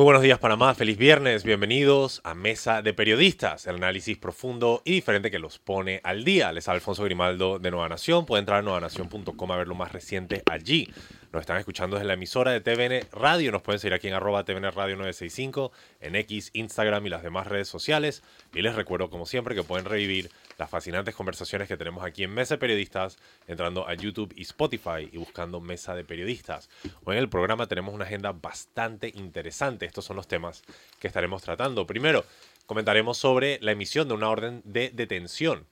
[0.00, 4.92] Muy buenos días Panamá, feliz viernes, bienvenidos a Mesa de Periodistas, el análisis profundo y
[4.92, 6.50] diferente que los pone al día.
[6.52, 10.42] Les Alfonso Grimaldo de Nueva Nación, pueden entrar a nuevanación.com a ver lo más reciente
[10.50, 10.88] allí.
[11.32, 13.52] Nos están escuchando desde la emisora de TVN Radio.
[13.52, 17.46] Nos pueden seguir aquí en arroba TVN Radio 965, en X, Instagram y las demás
[17.46, 18.24] redes sociales.
[18.52, 22.34] Y les recuerdo, como siempre, que pueden revivir las fascinantes conversaciones que tenemos aquí en
[22.34, 23.16] Mesa de Periodistas,
[23.46, 26.68] entrando a YouTube y Spotify y buscando Mesa de Periodistas.
[27.04, 29.86] Hoy en el programa tenemos una agenda bastante interesante.
[29.86, 30.64] Estos son los temas
[30.98, 31.86] que estaremos tratando.
[31.86, 32.24] Primero,
[32.66, 35.64] comentaremos sobre la emisión de una orden de detención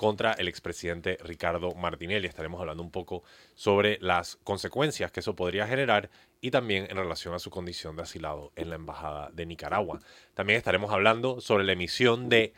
[0.00, 2.26] contra el expresidente Ricardo Martinelli.
[2.26, 3.22] Estaremos hablando un poco
[3.54, 6.08] sobre las consecuencias que eso podría generar
[6.40, 10.00] y también en relación a su condición de asilado en la Embajada de Nicaragua.
[10.32, 12.54] También estaremos hablando sobre la emisión de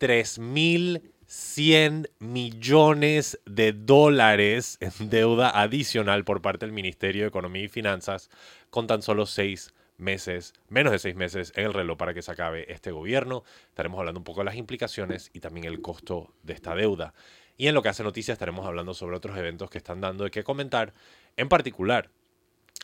[0.00, 8.30] 3.100 millones de dólares en deuda adicional por parte del Ministerio de Economía y Finanzas
[8.70, 12.30] con tan solo seis meses, menos de seis meses en el reloj para que se
[12.30, 13.44] acabe este gobierno.
[13.68, 17.14] Estaremos hablando un poco de las implicaciones y también el costo de esta deuda.
[17.56, 20.30] Y en lo que hace noticias estaremos hablando sobre otros eventos que están dando de
[20.30, 20.92] qué comentar,
[21.36, 22.10] en particular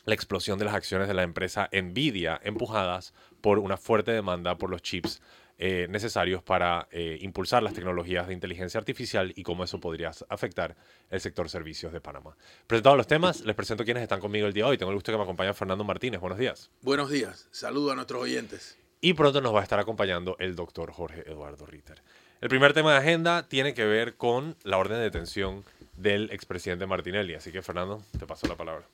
[0.05, 4.69] la explosión de las acciones de la empresa Nvidia empujadas por una fuerte demanda por
[4.69, 5.21] los chips
[5.57, 10.75] eh, necesarios para eh, impulsar las tecnologías de inteligencia artificial y cómo eso podría afectar
[11.09, 12.35] el sector servicios de Panamá.
[12.67, 14.77] Presentados los temas, les presento quienes están conmigo el día de hoy.
[14.77, 16.19] Tengo el gusto que me acompañe Fernando Martínez.
[16.19, 16.71] Buenos días.
[16.81, 17.47] Buenos días.
[17.51, 18.77] Saludo a nuestros oyentes.
[18.99, 22.01] Y pronto nos va a estar acompañando el doctor Jorge Eduardo Ritter.
[22.41, 25.63] El primer tema de agenda tiene que ver con la orden de detención
[25.95, 27.35] del expresidente Martinelli.
[27.35, 28.85] Así que, Fernando, te paso la palabra.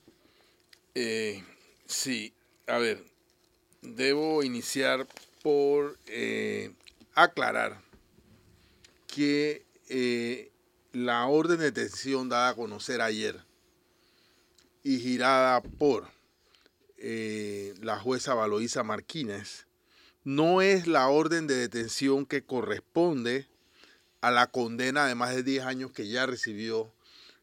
[0.94, 1.42] Eh,
[1.86, 2.34] sí,
[2.66, 3.02] a ver,
[3.82, 5.06] debo iniciar
[5.42, 6.72] por eh,
[7.14, 7.80] aclarar
[9.06, 10.50] que eh,
[10.92, 13.40] la orden de detención dada a conocer ayer
[14.82, 16.08] y girada por
[16.98, 19.66] eh, la jueza Valoisa Martínez
[20.24, 23.46] no es la orden de detención que corresponde
[24.20, 26.92] a la condena de más de 10 años que ya recibió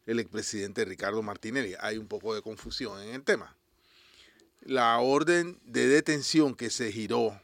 [0.06, 1.74] el expresidente Ricardo Martinelli.
[1.80, 3.56] Hay un poco de confusión en el tema.
[4.62, 7.40] La orden de detención que se giró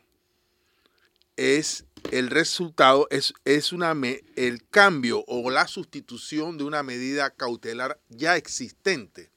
[1.36, 3.94] es el resultado, es, es una,
[4.36, 9.30] el cambio o la sustitución de una medida cautelar ya existente.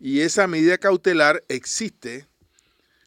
[0.00, 2.26] Y esa medida cautelar existe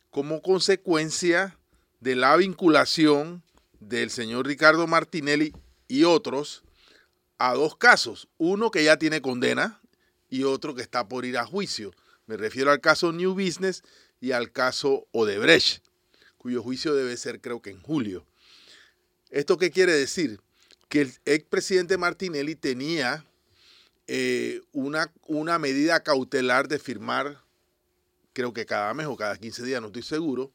[0.10, 1.58] como consecuencia
[2.00, 3.44] de la vinculación
[3.80, 5.54] del señor Ricardo Martinelli
[5.88, 6.64] y otros
[7.38, 8.28] a dos casos.
[8.38, 9.82] Uno que ya tiene condena
[10.30, 11.92] y otro que está por ir a juicio.
[12.28, 13.84] Me refiero al caso New Business
[14.20, 15.85] y al caso Odebrecht
[16.46, 18.24] cuyo juicio debe ser creo que en julio.
[19.32, 20.40] ¿Esto qué quiere decir?
[20.90, 23.26] Que el expresidente Martinelli tenía
[24.06, 27.42] eh, una, una medida cautelar de firmar,
[28.34, 30.52] creo que cada mes o cada 15 días, no estoy seguro,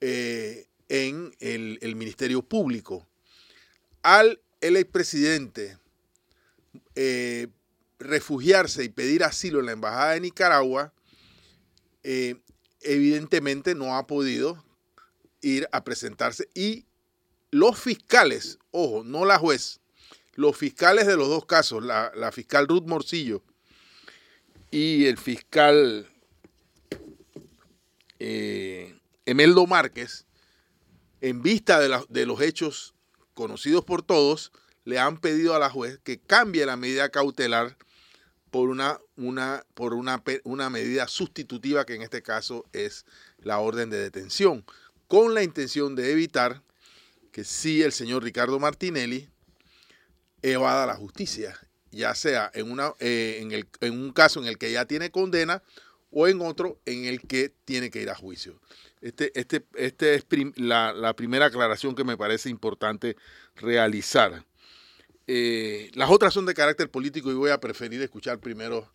[0.00, 3.04] eh, en el, Ministerio Público.
[4.02, 5.76] Al el expresidente
[6.94, 7.48] eh,
[7.98, 10.92] refugiarse y pedir asilo en la Embajada de Nicaragua,
[12.80, 14.62] evidentemente no ha podido
[15.44, 16.48] ir a presentarse.
[16.54, 16.86] Y
[17.50, 19.80] los fiscales, ojo, no la juez,
[20.34, 23.42] los fiscales de los dos casos, la, fiscal Ruth Morcillo
[24.70, 26.08] y el fiscal
[28.18, 30.26] eh, Emeldo Márquez,
[31.20, 32.94] en vista de, los hechos
[33.34, 34.50] conocidos por todos,
[34.84, 37.76] le han pedido a la juez que cambie la medida cautelar
[38.50, 39.00] por una,
[39.74, 43.06] por una, una medida sustitutiva que en este caso es
[43.38, 44.64] la orden de detención
[45.08, 46.62] con la intención de evitar
[47.32, 49.28] que si el señor Ricardo Martinelli
[50.42, 51.58] evada la justicia,
[51.90, 55.10] ya sea en, una, eh, en, el, en, un caso en el que ya tiene
[55.10, 55.62] condena
[56.10, 58.60] o en otro en el que tiene que ir a juicio.
[59.00, 60.24] Este, este, este es
[60.56, 63.16] la, primera aclaración que me parece importante
[63.56, 64.44] realizar.
[65.26, 68.90] Eh, las otras son de carácter político y voy a preferir escuchar primero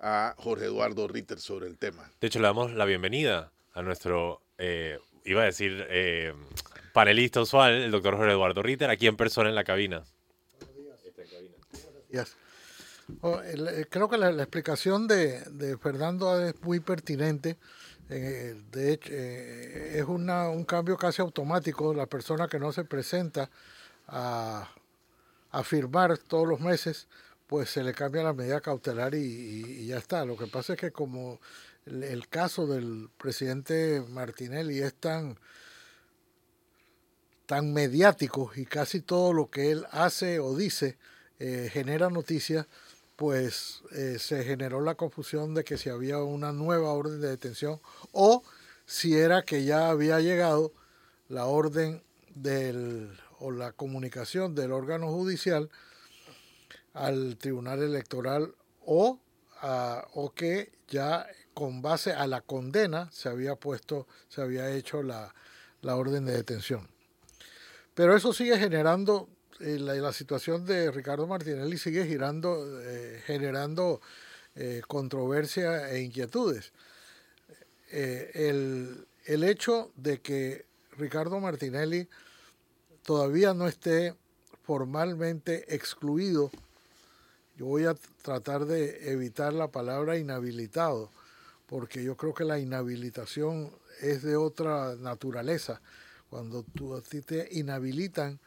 [0.00, 2.10] a Jorge Eduardo Ritter sobre el tema.
[2.20, 4.98] De hecho, le damos la bienvenida a nuestro eh,
[5.30, 6.34] iba a decir, eh,
[6.92, 10.04] panelista usual, el doctor Jorge Eduardo Ritter, aquí en persona en la cabina.
[13.22, 17.56] Oh, eh, creo que la, explicación de, Fernando es muy pertinente.
[18.10, 21.94] Eh, de hecho, es una, un cambio casi automático.
[21.94, 23.50] La persona que no se presenta
[24.06, 24.68] a,
[25.50, 27.08] a firmar todos los meses
[27.48, 30.24] pues se le cambia la medida cautelar y, ya está.
[30.24, 31.40] Lo que pasa es que como
[31.88, 35.38] el, caso del presidente Martinelli es tan,
[37.46, 40.98] tan mediático y casi todo lo que él hace o dice
[41.38, 42.66] eh, genera noticias,
[43.16, 47.80] pues eh, se generó la confusión de que si había una nueva orden de detención
[48.12, 48.42] o
[48.86, 50.72] si era que ya había llegado
[51.28, 52.02] la orden
[52.34, 55.70] del o la comunicación del órgano judicial
[56.92, 58.54] al tribunal electoral
[58.84, 59.20] o,
[60.14, 61.26] o que ya
[61.58, 65.34] con base a la condena se había puesto, se había hecho la,
[65.82, 66.86] orden de detención.
[67.94, 69.28] Pero eso sigue generando,
[69.58, 74.00] eh, la, situación de Ricardo Martinelli sigue girando, eh, generando
[74.54, 76.70] eh, controversia e inquietudes.
[77.90, 80.64] el, el hecho de que
[80.96, 82.06] Ricardo Martinelli
[83.02, 84.14] todavía no esté
[84.62, 86.52] formalmente excluido
[87.58, 91.10] yo voy a tratar de evitar la palabra inhabilitado,
[91.68, 93.70] porque yo creo que la inhabilitación
[94.00, 95.80] es de otra naturaleza.
[96.30, 98.40] Cuando tú, a ti te inhabilitan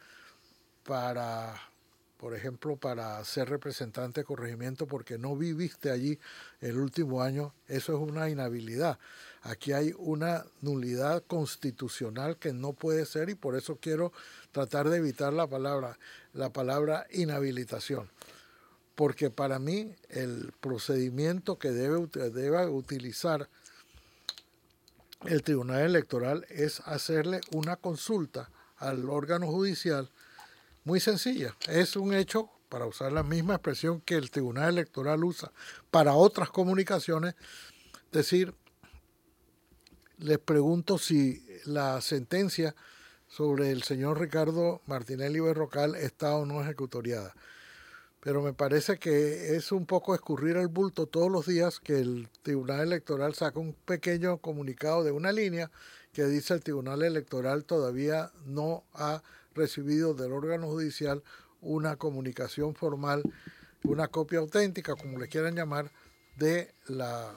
[0.84, 1.54] para,
[2.18, 6.18] por ejemplo, para ser representante de corregimiento porque no viviste allí
[6.60, 8.98] el último año, eso es una inhabilidad.
[9.42, 14.12] Aquí hay una nulidad constitucional que no puede ser y por eso quiero
[14.50, 15.96] tratar de evitar la palabra,
[16.32, 18.10] la palabra inhabilitación
[18.94, 23.48] porque para mí el procedimiento que debe, debe utilizar
[25.24, 30.10] el Tribunal Electoral es hacerle una consulta al órgano judicial
[30.84, 31.56] muy sencilla.
[31.68, 35.52] Es un hecho, para usar la misma expresión que el Tribunal Electoral usa
[35.90, 37.34] para otras comunicaciones,
[38.10, 38.54] decir,
[40.18, 42.74] les pregunto si la sentencia
[43.28, 47.34] sobre el señor Ricardo Martinelli Berrocal está o no ejecutoriada
[48.22, 52.28] pero me parece que es un poco escurrir el bulto todos los días que el
[52.42, 55.72] Tribunal Electoral saca un pequeño comunicado de una línea
[56.12, 59.24] que dice el Tribunal Electoral todavía no ha
[59.56, 61.24] recibido del órgano judicial
[61.60, 63.24] una comunicación formal,
[63.82, 65.90] una copia auténtica, como le quieran llamar,
[66.36, 67.34] de la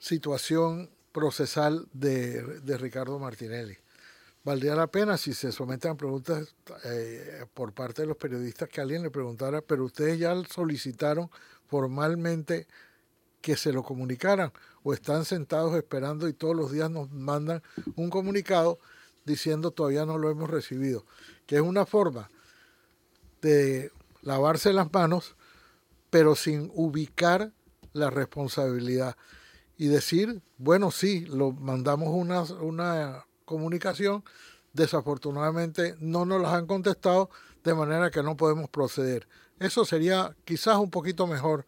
[0.00, 3.78] situación procesal de, de Ricardo Martinelli
[4.46, 6.54] valdría la pena si se someten preguntas
[6.84, 11.28] eh, por parte de los periodistas que alguien le preguntara, pero ustedes ya solicitaron
[11.66, 12.68] formalmente
[13.40, 14.52] que se lo comunicaran
[14.84, 17.60] o están sentados esperando y todos los días nos mandan
[17.96, 18.78] un comunicado
[19.24, 21.04] diciendo todavía no lo hemos recibido,
[21.46, 22.30] que es una forma
[23.42, 23.90] de
[24.22, 25.34] lavarse las manos,
[26.08, 27.50] pero sin ubicar
[27.92, 29.16] la responsabilidad
[29.76, 34.22] y decir, bueno, sí, lo mandamos una, una comunicación,
[34.74, 37.30] desafortunadamente no nos las han contestado,
[37.64, 39.26] de manera que no podemos proceder.
[39.58, 41.66] Eso sería quizás un poquito mejor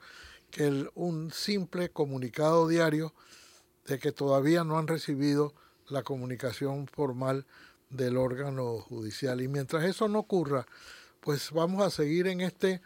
[0.51, 3.15] que un simple comunicado diario
[3.87, 5.55] de que todavía no han recibido
[5.89, 7.47] la comunicación formal
[7.89, 9.41] del órgano judicial.
[9.41, 10.67] Y mientras eso no ocurra,
[11.21, 12.83] pues vamos a seguir en este,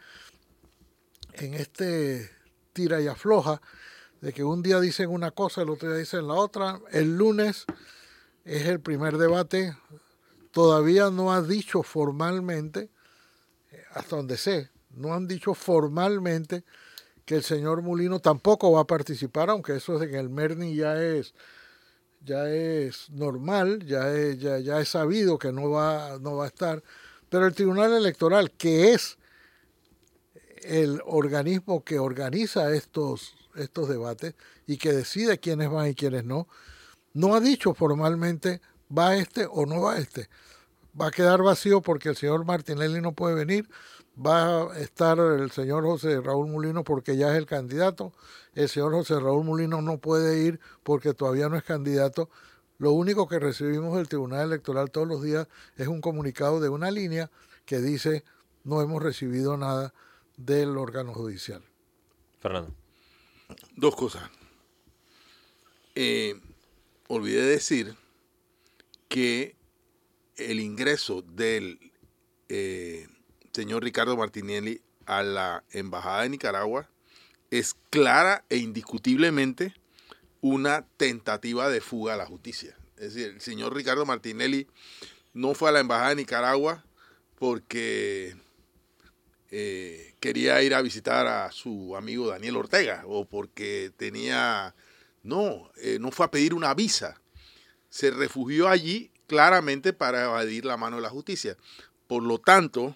[1.33, 2.31] en este
[2.71, 3.61] tira y afloja,
[4.21, 6.79] de que un día dicen una cosa, el otro día dicen la otra.
[6.91, 7.65] El lunes
[8.43, 9.75] es el primer debate.
[10.51, 12.89] Todavía no ha dicho formalmente,
[13.91, 16.63] hasta donde sé, no han dicho formalmente
[17.25, 21.33] que el señor Mulino tampoco va a participar, aunque eso en el Merni ya es
[22.25, 26.47] ya es normal, ya es, ya, ya es sabido que no va, no va a
[26.47, 26.81] estar.
[27.29, 29.17] Pero el Tribunal Electoral, que es
[30.63, 36.47] el organismo que organiza estos, estos debates y que decide quiénes van y quiénes no,
[37.13, 38.61] no ha dicho formalmente
[38.95, 40.29] va este o no va este.
[40.99, 43.67] Va a quedar vacío porque el señor Martinelli no puede venir,
[44.15, 48.13] va a estar el señor José Raúl Mulino porque ya es el candidato,
[48.53, 52.29] el señor José Raúl Mulino no puede ir porque todavía no es candidato.
[52.77, 56.91] Lo único que recibimos del Tribunal Electoral todos los días es un comunicado de una
[56.91, 57.31] línea
[57.65, 58.23] que dice
[58.63, 59.93] no hemos recibido nada
[60.37, 61.63] del órgano judicial.
[62.39, 62.73] Fernando.
[63.75, 64.23] Dos cosas.
[65.95, 66.39] Eh,
[67.13, 67.95] olvidé decir
[69.07, 69.55] que
[70.37, 71.79] el ingreso del
[72.49, 73.07] eh,
[73.51, 76.89] señor Ricardo Martinelli a la Embajada de Nicaragua
[77.51, 79.73] es clara e indiscutiblemente
[80.41, 82.75] una tentativa de fuga a la justicia.
[82.97, 84.67] Es decir, el señor Ricardo Martinelli
[85.33, 86.83] no fue a la Embajada de Nicaragua
[87.37, 88.35] porque
[89.51, 94.73] eh, quería ir a visitar a su amigo Daniel Ortega o porque tenía
[95.23, 97.19] no, eh, no fue a pedir una visa.
[97.89, 101.57] Se refugió allí claramente para evadir la mano de la justicia.
[102.07, 102.95] Por lo tanto,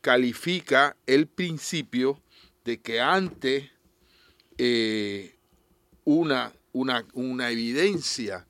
[0.00, 2.20] califica el principio
[2.64, 3.72] de que ante
[4.58, 5.34] eh,
[6.04, 8.46] una, una, una, evidencia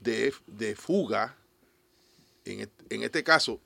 [0.00, 1.36] de, de fuga,
[2.44, 3.60] en, en, este caso,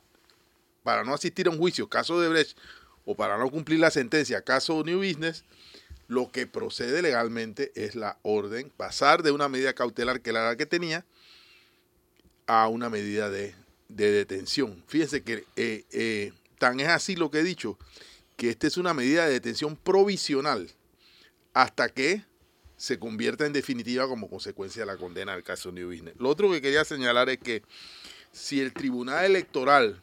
[0.82, 2.56] para no asistir a un juicio, caso de Brecht,
[3.04, 5.44] o para no cumplir la sentencia, caso New Business,
[6.10, 10.56] lo que procede legalmente es la orden, pasar de una medida cautelar que era la
[10.56, 11.06] que tenía
[12.48, 13.54] a una medida de,
[13.88, 14.82] de detención.
[14.88, 17.78] Fíjense que eh, eh, tan es así lo que he dicho,
[18.36, 20.68] que esta es una medida de detención provisional
[21.54, 22.24] hasta que
[22.76, 26.16] se convierta en definitiva como consecuencia de la condena del caso New Business.
[26.18, 27.62] Lo otro que quería señalar es que
[28.32, 30.02] si el Tribunal Electoral,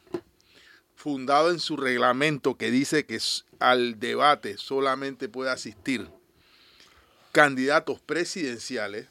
[0.98, 3.20] fundado en su reglamento que dice que
[3.60, 6.08] al debate solamente puede asistir
[7.30, 9.06] candidatos presidenciales,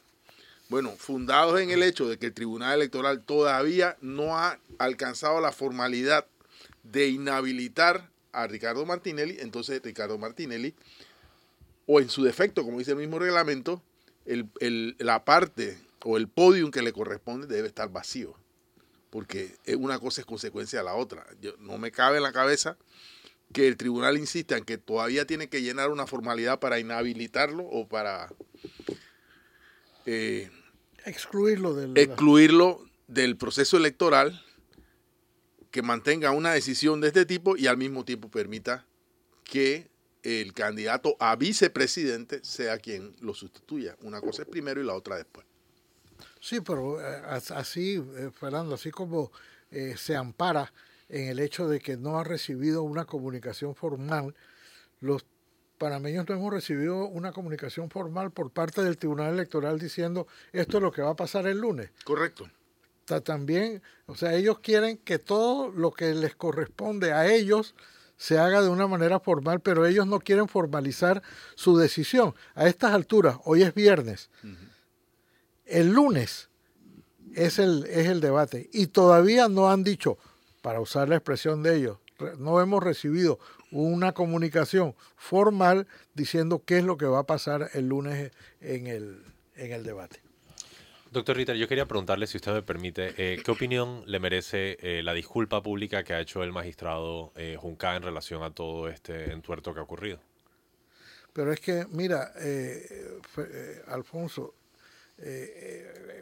[0.68, 5.54] bueno, fundados en el hecho de que el Tribunal Electoral todavía no ha alcanzado la
[5.54, 6.26] formalidad
[6.84, 10.76] de inhabilitar a Ricardo Martinelli, entonces Ricardo Martinelli,
[11.86, 13.82] o en su defecto, como dice el mismo reglamento,
[14.26, 18.36] la parte o el podium que le corresponde debe estar vacío,
[19.10, 21.26] porque una cosa es consecuencia de la otra.
[21.42, 22.78] Yo, no me cabe en la cabeza
[23.54, 27.88] que el tribunal insista en que todavía tiene que llenar una formalidad para inhabilitarlo o
[27.88, 28.30] para
[30.06, 30.50] eh,
[31.06, 34.44] excluirlo, del, excluirlo del proceso electoral
[35.72, 38.86] que mantenga una decisión de este tipo y al mismo tiempo permita
[39.44, 39.90] que
[40.24, 43.96] el candidato a vicepresidente sea quien lo sustituya.
[44.02, 45.47] Una cosa es primero y la otra después.
[46.40, 47.22] Sí, pero eh,
[47.56, 49.32] así, eh, Fernando, así como
[49.98, 50.72] se ampara
[51.10, 54.34] en el hecho de que no ha recibido una comunicación formal.
[55.02, 55.26] Los
[55.78, 60.84] panameños no hemos recibido una comunicación formal por parte del Tribunal Electoral diciendo esto es
[60.84, 61.92] lo que va a pasar el lunes.
[62.06, 62.50] Correcto.
[63.24, 67.74] También, o sea, ellos quieren que todo lo que les corresponde a ellos
[68.18, 71.22] se haga de una manera formal, pero ellos no quieren formalizar
[71.56, 72.36] su decisión.
[72.56, 74.30] A estas alturas, hoy es viernes,
[75.68, 76.50] el lunes
[77.36, 80.18] es el, es el debate y todavía no han dicho,
[80.62, 81.98] para usar la expresión de ellos,
[82.40, 83.40] no hemos recibido
[83.72, 88.32] una comunicación formal diciendo qué es lo que va a pasar el lunes
[88.62, 89.24] en el,
[89.56, 90.22] en el debate.
[91.12, 95.02] Doctor Ritter, yo quería preguntarle, si usted me permite, eh, ¿qué opinión le merece eh,
[95.04, 99.32] la disculpa pública que ha hecho el magistrado eh, Junca en relación a todo este
[99.32, 100.20] entuerto que ha ocurrido?
[101.32, 102.34] Pero es que, mira,
[103.88, 104.56] Alfonso,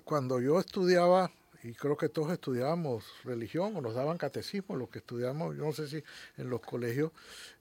[0.04, 1.32] cuando yo estudiaba
[1.66, 5.74] y creo que todos estudiábamos religión o nos daban catecismo, los que estudiamos, yo no
[5.74, 6.04] sé si
[6.38, 7.12] en los colegios,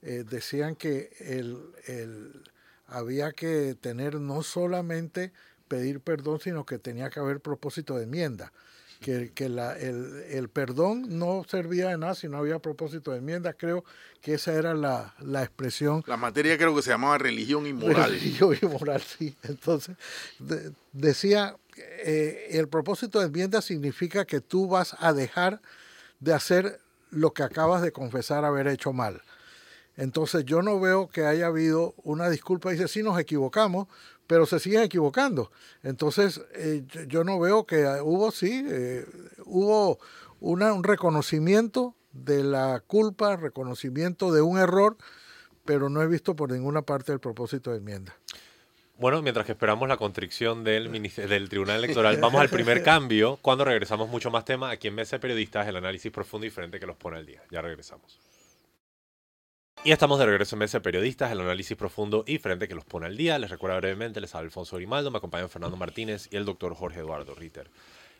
[0.03, 2.43] eh, decían que el, el,
[2.85, 5.31] había que tener no solamente
[5.67, 8.53] pedir perdón, sino que tenía que haber propósito de enmienda.
[9.05, 13.19] Que, que la, el, el, perdón no servía de nada si no había propósito de
[13.19, 13.53] enmienda.
[13.53, 13.85] Creo
[14.19, 16.03] que esa era la, la expresión.
[16.07, 18.11] La materia creo que se llamaba religión y moral.
[18.13, 19.35] Religión y moral, sí.
[19.43, 19.95] Entonces,
[20.91, 25.61] decía eh, el propósito de enmienda significa que tú vas a dejar
[26.19, 26.79] de hacer
[27.11, 29.21] lo que acabas de confesar haber hecho mal.
[29.97, 33.87] Entonces yo no veo que haya habido una disculpa, dice, sí nos equivocamos,
[34.27, 35.51] pero se siguen equivocando.
[35.83, 39.05] Entonces eh, yo no veo que hubo, sí, eh,
[39.45, 39.99] hubo
[40.39, 44.97] una, un reconocimiento de la culpa, reconocimiento de un error,
[45.65, 48.15] pero no he visto por ninguna parte el propósito de enmienda.
[48.97, 53.37] Bueno, mientras que esperamos la constricción del, del Tribunal Electoral, vamos al primer cambio.
[53.41, 54.69] Cuando regresamos, mucho más tema.
[54.69, 57.41] Aquí en Mesa de Periodistas, el análisis profundo y diferente que los pone al día.
[57.51, 58.17] Ya regresamos.
[59.85, 62.85] Y estamos de regreso en Mesa de Periodistas, el análisis profundo y diferente que los
[62.85, 63.37] pone al día.
[63.37, 67.01] Les recuerdo brevemente, les habla Alfonso Grimaldo, me acompañan Fernando Martínez y el doctor Jorge
[67.01, 67.69] Eduardo Ritter.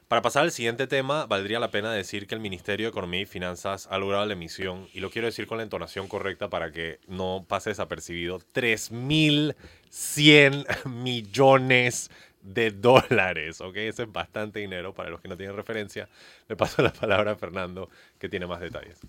[0.07, 3.25] Para pasar al siguiente tema, valdría la pena decir que el Ministerio de Economía y
[3.25, 6.99] Finanzas ha logrado la emisión, y lo quiero decir con la entonación correcta para que
[7.07, 12.11] no pase desapercibido, 3.100 millones
[12.43, 13.77] de dólares, ¿ok?
[13.77, 16.07] Eso es bastante dinero para los que no tienen referencia.
[16.47, 18.99] Le paso la palabra a Fernando, que tiene más detalles.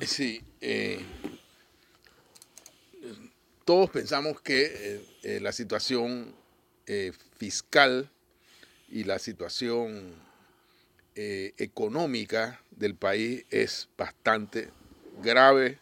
[0.00, 1.00] Sí, eh,
[3.72, 6.34] todos pensamos que eh, eh, la situación
[7.38, 8.10] fiscal
[8.90, 10.14] y la situación
[11.14, 14.68] eh, económica del país es bastante
[15.22, 15.78] grave,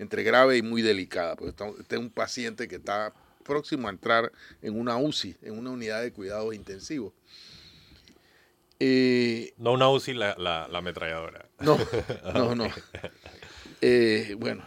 [0.00, 1.36] entre grave y muy delicada.
[1.36, 3.14] Porque este es un paciente que está
[3.44, 7.12] próximo a entrar en una UCI, en una unidad de cuidados intensivos.
[8.80, 11.48] Eh, no una UCI, la, la, ametralladora.
[11.60, 11.78] No,
[12.34, 12.66] no, no.
[13.80, 14.64] Eh, bueno,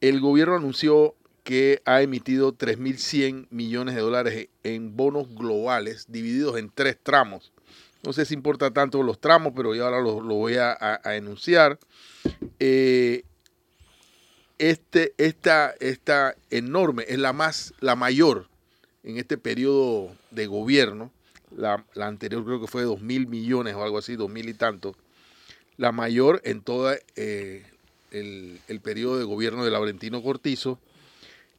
[0.00, 6.70] el gobierno anunció que ha emitido 3.100 millones de dólares en bonos globales divididos en
[6.74, 7.52] tres tramos
[8.06, 11.76] no sé si importa tanto los tramos, pero yo ahora lo, voy a, enunciar.
[12.60, 13.24] Eh,
[14.58, 18.48] este, esta, esta enorme, es la más, la mayor
[19.02, 21.10] en este periodo de gobierno.
[21.56, 24.54] La, anterior creo que fue de dos mil millones o algo así, dos mil y
[24.54, 24.94] tanto.
[25.76, 27.66] La mayor en todo eh,
[28.10, 30.78] el, periodo de gobierno de Laurentino Cortizo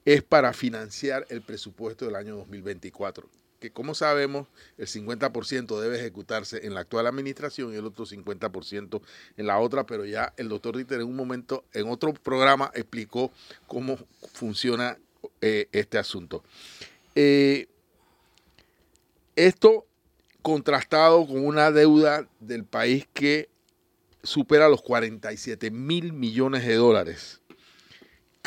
[0.06, 3.28] es para financiar el presupuesto del año 2024
[3.60, 9.02] que como sabemos el 50% debe ejecutarse en la actual administración y el otro 50%
[9.36, 13.32] en la otra, pero ya el doctor Ritter en un momento, en otro programa, explicó
[13.66, 13.98] cómo
[14.32, 15.00] funciona
[15.42, 16.44] eh, este asunto.
[17.16, 17.68] Eh,
[19.36, 19.88] esto
[20.44, 23.50] contrastado con una deuda del país que
[24.28, 27.42] supera los 47 mil millones de dólares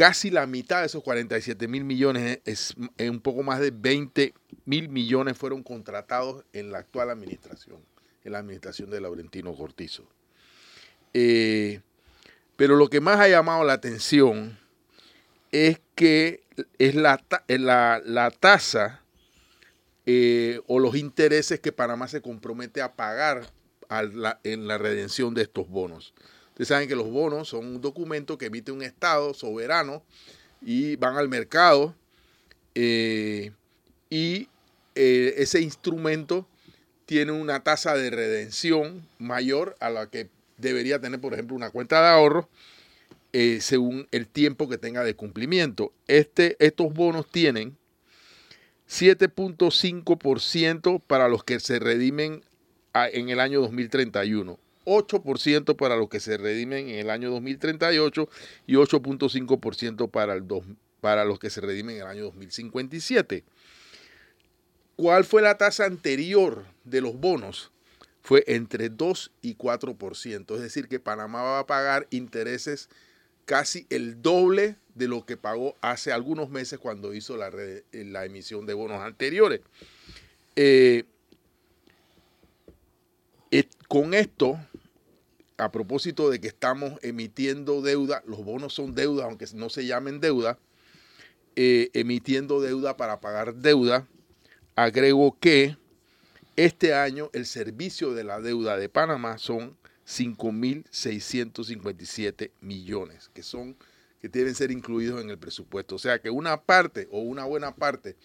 [0.00, 4.32] casi la mitad de esos 47 mil millones es, un poco más de 20
[4.64, 7.84] mil millones fueron contratados en la actual administración,
[8.24, 10.08] en la administración de Laurentino Cortizo.
[11.12, 11.82] Eh,
[12.56, 14.58] pero lo que más ha llamado la atención
[15.52, 16.44] es que
[16.78, 19.02] es la, la, tasa
[20.06, 23.50] eh, o los intereses que Panamá se compromete a pagar
[23.90, 26.14] en la redención de estos bonos.
[26.60, 30.04] Ustedes saben que los bonos son un documento que emite un Estado soberano
[30.60, 31.94] y van al mercado
[32.74, 33.52] eh,
[34.10, 34.48] y
[34.94, 36.46] eh, ese instrumento
[37.06, 40.28] tiene una tasa de redención mayor a la que
[40.58, 42.48] debería tener, por ejemplo, una cuenta de ahorro
[43.32, 45.94] eh, según el tiempo que tenga de cumplimiento.
[46.08, 47.78] Este, estos bonos tienen
[48.88, 52.42] 7.5% para los que se redimen
[52.94, 54.58] en el año 2031.
[54.84, 58.28] 8% para los que se redimen en el año 2038
[58.66, 60.40] y 8.5% para,
[61.00, 63.44] para los que se redimen en el año 2057.
[64.96, 67.70] ¿Cuál fue la tasa anterior de los bonos?
[68.22, 70.54] Fue entre 2 y 4%.
[70.54, 72.88] Es decir, que Panamá va a pagar intereses
[73.46, 77.50] casi el doble de lo que pagó hace algunos meses cuando hizo la,
[77.92, 79.60] la emisión de bonos anteriores.
[80.56, 81.04] Eh,
[83.50, 84.58] eh, con esto,
[85.58, 90.20] a propósito de que estamos emitiendo deuda, los bonos son deuda, aunque no se llamen
[90.20, 90.58] deuda,
[91.56, 94.06] eh, emitiendo deuda para pagar deuda,
[94.76, 95.76] agrego que
[96.56, 103.76] este año el servicio de la deuda de Panamá son 5.657 millones, que son
[104.20, 105.94] que deben ser incluidos en el presupuesto.
[105.94, 108.16] O sea que una parte o una buena parte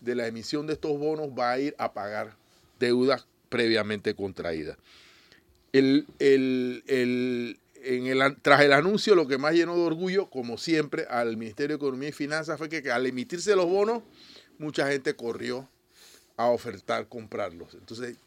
[0.00, 2.36] de la emisión de estos bonos va a ir a pagar
[2.80, 4.76] deudas previamente contraídas
[5.74, 11.04] el, el, en el, tras el anuncio, lo que más llenó de orgullo, como siempre,
[11.10, 14.04] al Ministerio de Economía y Finanzas fue que, al emitirse los bonos,
[14.58, 15.68] mucha gente corrió
[16.36, 17.74] a ofertar comprarlos.
[17.74, 18.18] Entonces,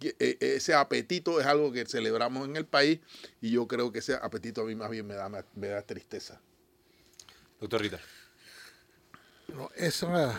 [0.00, 3.00] e, e, ese apetito es algo que celebramos en el país
[3.40, 6.40] y yo creo que ese apetito a mí más bien me da, me da tristeza.
[7.60, 7.98] Doctor Rita.
[9.74, 10.38] esa,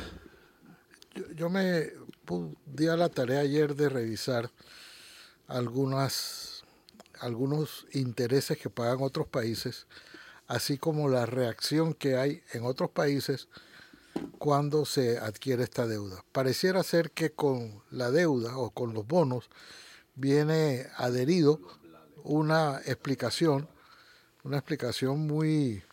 [1.13, 1.91] yo, yo, me
[2.65, 4.51] di la tarea ayer de revisar
[5.47, 6.63] algunas,
[7.19, 9.87] algunos intereses que pagan otros países,
[10.47, 13.47] así como la reacción que hay en otros países
[14.37, 16.23] cuando se adquiere esta deuda.
[16.31, 19.49] Pareciera ser que con la deuda o con los bonos
[20.15, 21.61] viene adherido
[22.23, 23.69] una explicación,
[24.43, 25.83] una explicación muy,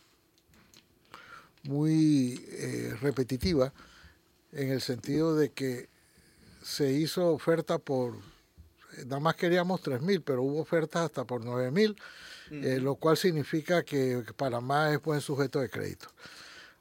[1.63, 3.73] muy eh, repetitiva
[4.53, 5.94] en el sentido de que
[6.65, 8.15] se hizo oferta por
[9.07, 11.97] nada más queríamos 3.000, pero hubo ofertas hasta por 9.000,
[12.51, 16.09] eh, lo cual significa que Panamá es buen sujeto de crédito.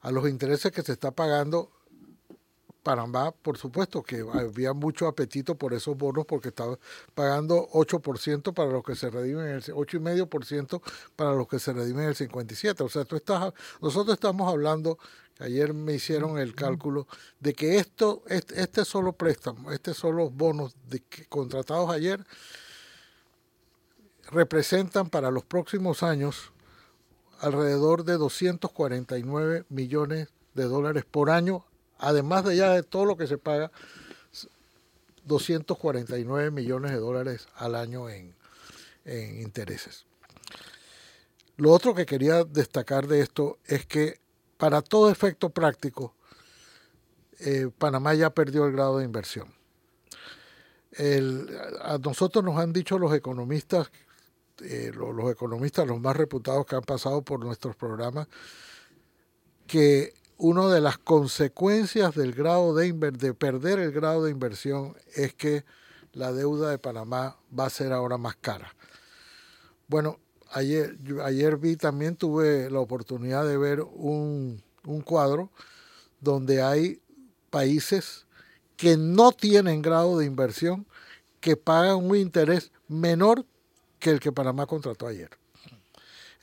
[0.02, 1.72] A los intereses que se está pagando,
[2.84, 6.78] Panamá, por supuesto que había mucho apetito por esos bonos porque estaba
[7.16, 10.82] pagando 8% para los que se redimen el 8,5%
[11.16, 12.84] para los que se redimen el 57.
[12.84, 14.98] O sea, tú estás nosotros estamos hablando
[15.40, 17.08] Ayer me hicieron el cálculo
[17.40, 22.24] de que esto, este, este solo préstamo, este solo bonos de, contratados ayer,
[24.30, 26.52] representan para los próximos años
[27.40, 31.66] alrededor de 249 millones de dólares por año,
[31.98, 33.72] además de ya de todo lo que se paga,
[35.26, 38.36] 249 millones de dólares al año en,
[39.06, 40.06] en intereses.
[41.56, 44.20] Lo otro que quería destacar de esto es que
[44.58, 46.16] para todo efecto práctico,
[47.40, 49.54] eh, Panamá ya perdió el grado de inversión.
[51.82, 53.92] a nosotros nos han dicho los economistas,
[54.62, 58.28] eh, los, economistas los más reputados que han pasado por nuestros programas,
[59.68, 65.34] que una de las consecuencias del grado de, de perder el grado de inversión es
[65.34, 65.64] que
[66.14, 68.74] la deuda de Panamá va a ser ahora más cara.
[69.88, 70.20] Bueno,
[70.52, 75.50] ayer, ayer vi también, tuve la oportunidad de ver un, un cuadro
[76.20, 77.02] donde hay
[77.50, 78.26] países
[78.78, 80.86] que no tienen grado de inversión
[81.40, 83.46] que pagan un interés menor
[84.00, 85.30] que el que Panamá contrató ayer.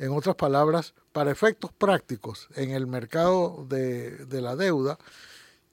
[0.00, 4.98] En otras palabras, para efectos prácticos, en el mercado de, de la deuda,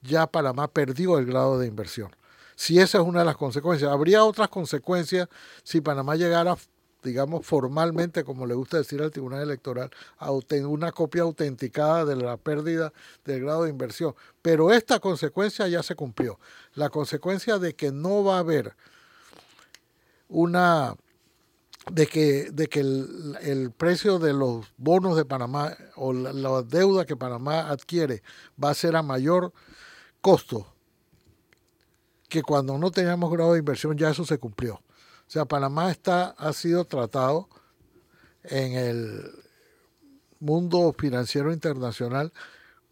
[0.02, 2.14] ya Panamá perdió el grado de inversión.
[2.54, 5.28] Si esa es una de las consecuencias, habría otras consecuencias
[5.62, 6.56] si Panamá llegara
[7.02, 9.90] digamos, formalmente, como le gusta decir al Tribunal Electoral,
[10.66, 12.92] una copia autenticada de la pérdida
[13.24, 14.14] del grado de inversión.
[14.42, 16.38] Pero esta consecuencia ya se cumplió.
[16.74, 18.74] La consecuencia de que no va a haber
[20.28, 20.96] una
[21.90, 27.06] de que, de que el, precio de los bonos de Panamá o la, la, deuda
[27.06, 28.22] que Panamá adquiere
[28.62, 29.52] va a ser a mayor
[30.20, 30.66] costo
[32.28, 34.74] que cuando no teníamos grado de inversión ya eso se cumplió.
[34.74, 37.48] O sea, Panamá está, ha sido tratado
[38.44, 39.30] en el
[40.40, 42.32] mundo financiero internacional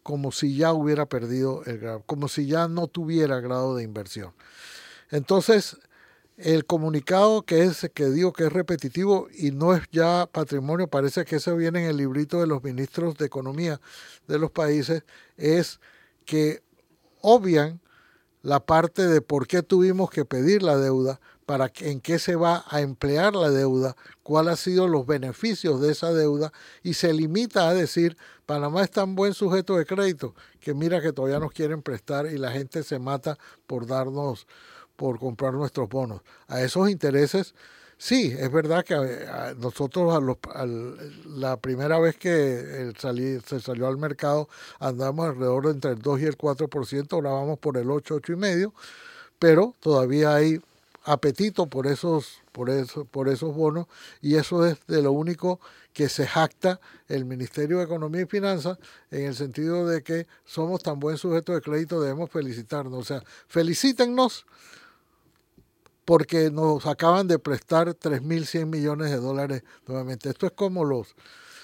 [0.03, 4.33] como si ya hubiera perdido el grado, como si ya no tuviera grado de inversión.
[5.09, 5.77] Entonces,
[6.37, 11.25] el comunicado que es que digo que es repetitivo y no es ya patrimonio, parece
[11.25, 13.81] que eso viene en el librito de los ministros de economía
[14.27, 15.03] de los países,
[15.35, 15.79] es
[16.25, 16.61] que
[17.21, 17.81] obvian
[18.43, 22.65] la parte de por qué tuvimos que pedir la deuda, para en qué se va
[22.67, 26.51] a emplear la deuda, cuáles han sido los beneficios de esa deuda
[26.83, 31.13] y se limita a decir, Panamá es tan buen sujeto de crédito que mira que
[31.13, 34.45] todavía nos quieren prestar y la gente se mata por darnos,
[34.97, 36.21] por comprar nuestros bonos.
[36.49, 37.53] A esos intereses,
[37.97, 40.37] sí, es verdad que a, nosotros a los,
[41.25, 42.95] la primera vez que el
[43.45, 47.59] se salió al mercado andamos alrededor de entre el 2 y el 4%, ahora vamos
[47.59, 48.73] por el 8, 8,5%,
[49.39, 50.59] pero todavía hay
[51.05, 53.87] apetito por esos, por, eso, por esos bonos
[54.21, 55.59] y eso es de lo único
[55.93, 58.77] que se jacta el Ministerio de Economía y Finanzas
[59.09, 62.99] en el sentido de que somos tan buen sujeto de crédito, debemos felicitarnos.
[62.99, 64.45] O sea, felicítennos
[66.07, 70.29] porque nos acaban de prestar 3.100 millones de dólares nuevamente.
[70.29, 71.13] Esto es como los...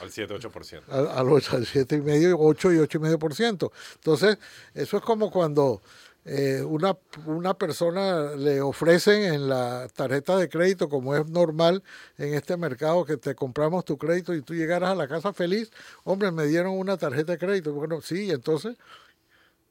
[0.01, 0.81] Al 7-8%.
[0.89, 3.71] Al, al, al 7,5%, 8 y 8,5%.
[3.95, 4.37] Entonces,
[4.73, 5.81] eso es como cuando
[6.25, 11.81] eh, una, una persona le ofrecen en la tarjeta de crédito, como es normal
[12.17, 15.71] en este mercado, que te compramos tu crédito y tú llegaras a la casa feliz,
[16.03, 17.71] hombre, me dieron una tarjeta de crédito.
[17.71, 18.75] Bueno, sí, entonces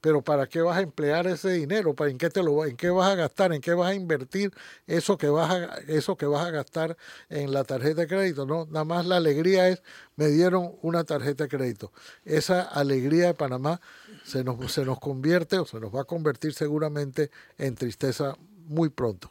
[0.03, 1.95] pero ¿para qué vas a emplear ese dinero?
[1.95, 3.53] ¿Para en qué te lo en qué vas a gastar?
[3.53, 4.53] ¿En qué vas a invertir
[4.88, 6.97] eso que vas a eso que vas a gastar
[7.31, 8.45] en la tarjeta de crédito?
[8.45, 9.81] No, nada más la alegría es
[10.17, 11.93] me dieron una tarjeta de crédito.
[12.25, 13.81] Esa alegría de Panamá
[14.25, 18.37] se nos se nos convierte o se nos va a convertir seguramente en tristeza
[18.67, 19.31] muy pronto.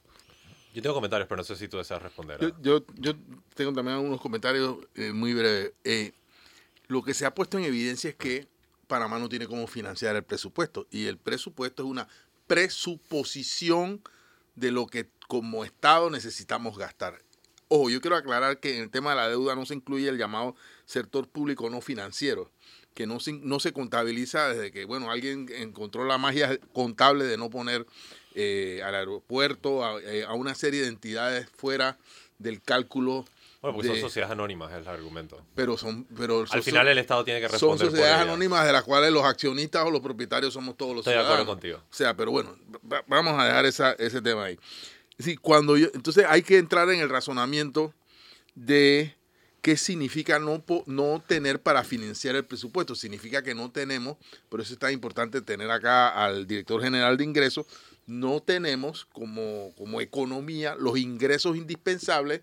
[0.73, 2.39] Yo tengo comentarios, pero no sé si tú deseas responder.
[2.61, 3.13] Yo, yo,
[3.55, 5.73] tengo también unos comentarios eh, muy breves.
[5.83, 6.13] Eh,
[6.87, 8.47] lo que se ha puesto en evidencia es que
[8.91, 10.85] Panamá no tiene cómo financiar el presupuesto.
[10.91, 12.09] Y el presupuesto es una
[12.45, 14.01] presuposición
[14.55, 17.23] de lo que como Estado necesitamos gastar.
[17.69, 20.17] Ojo, yo quiero aclarar que en el tema de la deuda no se incluye el
[20.17, 22.51] llamado sector público no financiero,
[22.93, 27.37] que no se, no se contabiliza desde que, bueno, alguien encontró la magia contable de
[27.37, 27.87] no poner
[28.35, 31.97] eh, al aeropuerto, a, eh, a, una serie de entidades fuera
[32.39, 33.23] del cálculo
[33.61, 35.45] bueno, porque son sociedades anónimas, es el argumento.
[35.53, 36.05] Pero son.
[36.17, 37.77] Pero Al final el Estado tiene que responder.
[37.77, 41.13] Son sociedades anónimas de las cuales los accionistas o los propietarios somos todos los Estoy
[41.13, 41.37] ciudadanos.
[41.37, 41.77] de acuerdo contigo.
[41.77, 42.57] O sea, pero bueno,
[43.07, 44.57] vamos a dejar esa, ese tema ahí.
[45.19, 47.93] Sí, cuando yo, entonces hay que entrar en el razonamiento
[48.55, 49.15] de
[49.61, 52.95] qué significa no, no tener para financiar el presupuesto.
[52.95, 54.17] Significa que no tenemos,
[54.49, 57.67] por eso es tan importante tener acá al director general de ingresos,
[58.07, 62.41] no tenemos como, como economía los ingresos indispensables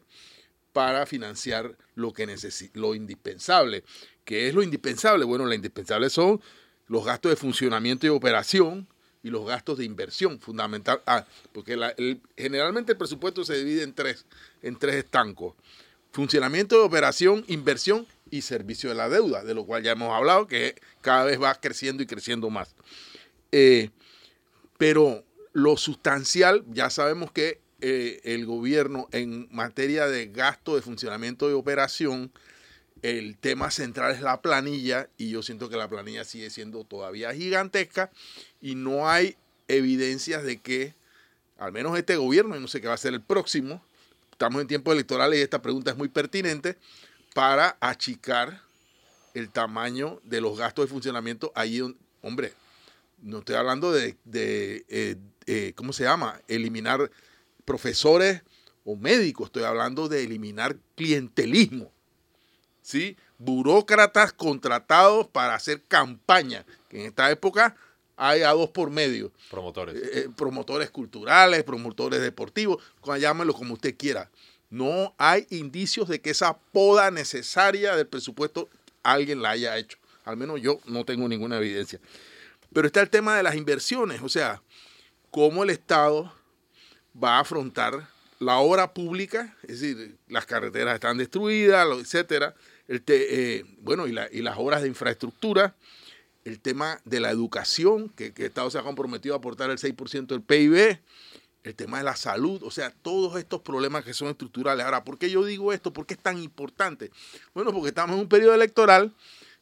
[0.73, 2.27] para financiar lo que
[2.75, 3.85] lo indispensable.
[4.25, 5.25] ¿Qué es lo indispensable?
[5.25, 6.41] Bueno, lo indispensable son
[6.87, 8.89] los gastos de funcionamiento y operación
[9.23, 11.03] y los gastos de inversión, fundamental.
[11.07, 11.97] Ah, porque
[12.37, 14.27] generalmente el presupuesto se divide en tres,
[14.63, 15.55] en tres estancos.
[16.13, 20.47] Funcionamiento de operación, inversión y servicio de la deuda, de lo cual ya hemos hablado,
[20.47, 22.75] que cada vez va creciendo y creciendo más.
[23.53, 23.91] Eh,
[24.79, 31.47] pero lo sustancial, ya sabemos que eh, el gobierno en materia de gasto de funcionamiento
[31.49, 32.33] de operación,
[33.03, 37.33] el tema central es la planilla y yo siento que la planilla sigue siendo todavía
[37.33, 38.11] gigantesca
[38.61, 39.37] y no hay
[39.69, 40.95] evidencias de que,
[41.59, 43.83] al menos este gobierno, y no sé qué va a ser el próximo,
[44.33, 46.77] estamos en tiempos electorales y esta pregunta es muy pertinente,
[47.35, 48.63] para achicar
[49.35, 51.81] el tamaño de los gastos de funcionamiento allí,
[52.23, 52.53] hombre,
[53.23, 56.41] no estoy hablando de, eh, eh, ¿cómo se llama?
[56.49, 57.11] Eliminar
[57.69, 58.43] profesores
[58.85, 61.93] o médicos, estoy hablando de eliminar clientelismo.
[62.83, 63.17] ¿sí?
[63.39, 67.77] burócratas contratados para hacer campaña, que en esta época
[68.17, 69.31] hay a dos por medio.
[69.51, 69.95] Promotores.
[69.95, 72.83] Eh, eh, promotores culturales, promotores deportivos,
[73.21, 74.31] llámelo como usted quiera.
[74.71, 78.69] No hay indicios de que esa poda necesaria del presupuesto
[79.03, 79.99] alguien la haya hecho.
[80.25, 82.01] Al menos yo no tengo ninguna evidencia.
[82.73, 84.63] Pero está el tema de las inversiones, o sea,
[85.31, 86.33] cómo el Estado
[87.23, 92.55] va a afrontar la obra pública, es decir, las carreteras están destruidas, etcétera,
[92.87, 95.75] el eh, bueno, y, y, las obras de infraestructura,
[96.45, 99.79] el tema de la educación, que, que el Estado se ha comprometido a aportar el
[99.79, 101.01] 6% del PIB,
[101.65, 104.85] el tema de la salud, o sea, todos estos problemas que son estructurales.
[104.85, 105.93] Ahora, ¿por qué yo digo esto?
[105.93, 107.11] ¿Por qué es tan importante?
[107.53, 109.13] Bueno, porque estamos en un periodo electoral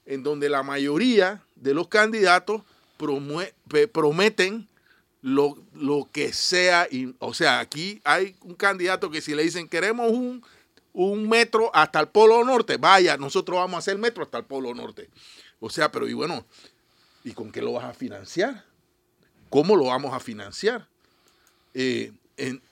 [0.05, 2.63] en donde la mayoría de los candidatos
[2.97, 4.69] prometen
[5.27, 6.89] lo, lo, que sea.
[7.19, 10.45] o sea, aquí hay un candidato que si le dicen queremos un,
[10.93, 14.73] un metro hasta el Polo Norte, vaya, nosotros vamos a hacer metro hasta el Polo
[14.73, 15.11] Norte.
[15.59, 16.47] O sea, pero y bueno,
[17.25, 18.65] ¿y con qué lo vas a financiar?
[19.51, 20.87] ¿Cómo lo vamos a financiar?
[21.75, 22.13] Eh,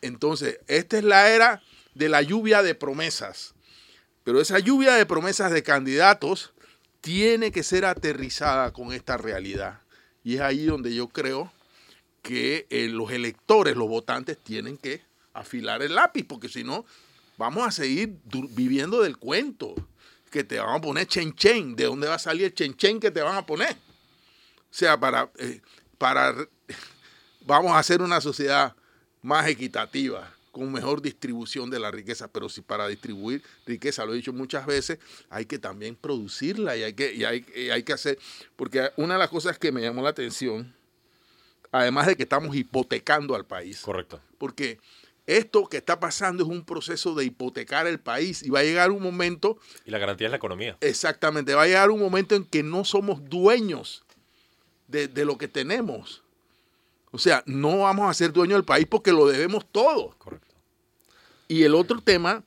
[0.01, 1.61] entonces, esta es la era
[1.97, 3.55] de la lluvia de promesas.
[4.23, 6.53] Pero esa lluvia de promesas de candidatos
[7.01, 9.81] tiene que ser aterrizada con esta realidad.
[10.23, 11.53] Y es ahí donde yo creo
[12.25, 15.03] que eh, los electores, los votantes, tienen que
[15.35, 16.87] afilar el lápiz, porque si no,
[17.37, 18.17] vamos a seguir
[18.51, 19.75] viviendo del cuento.
[20.31, 21.77] Que te van a poner chen chen.
[21.77, 23.75] ¿De dónde va a salir el chen chen que te van a poner?
[23.75, 23.77] O
[24.71, 25.61] sea, para, eh,
[25.99, 26.35] para
[27.47, 28.75] vamos a hacer una sociedad
[29.21, 32.27] más equitativa, con mejor distribución de la riqueza.
[32.29, 36.85] Pero si para distribuir riqueza, lo he dicho muchas veces, hay que también producirla y
[36.85, 38.19] hay que, y hay, hay que hacer,
[38.57, 40.75] porque una de las cosas que me llamó la atención,
[41.75, 43.81] además de que estamos hipotecando al país.
[43.81, 44.21] Correcto.
[44.39, 44.79] Porque
[45.27, 48.93] esto que está pasando es un proceso de hipotecar el país y va a llegar
[48.93, 49.59] un momento...
[49.85, 50.77] Y la garantía es la economía.
[50.81, 54.05] Exactamente, va a llegar un momento en que no somos dueños
[54.87, 56.23] de, de lo que tenemos.
[57.11, 60.15] O sea, no vamos a ser dueños del país porque lo debemos todo.
[60.19, 60.55] Correcto.
[61.49, 62.45] Y el otro tema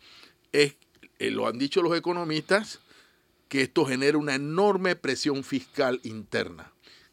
[0.53, 0.77] es,
[1.19, 2.79] eh, lo han dicho los economistas,
[3.49, 6.71] que esto genera una enorme presión fiscal interna.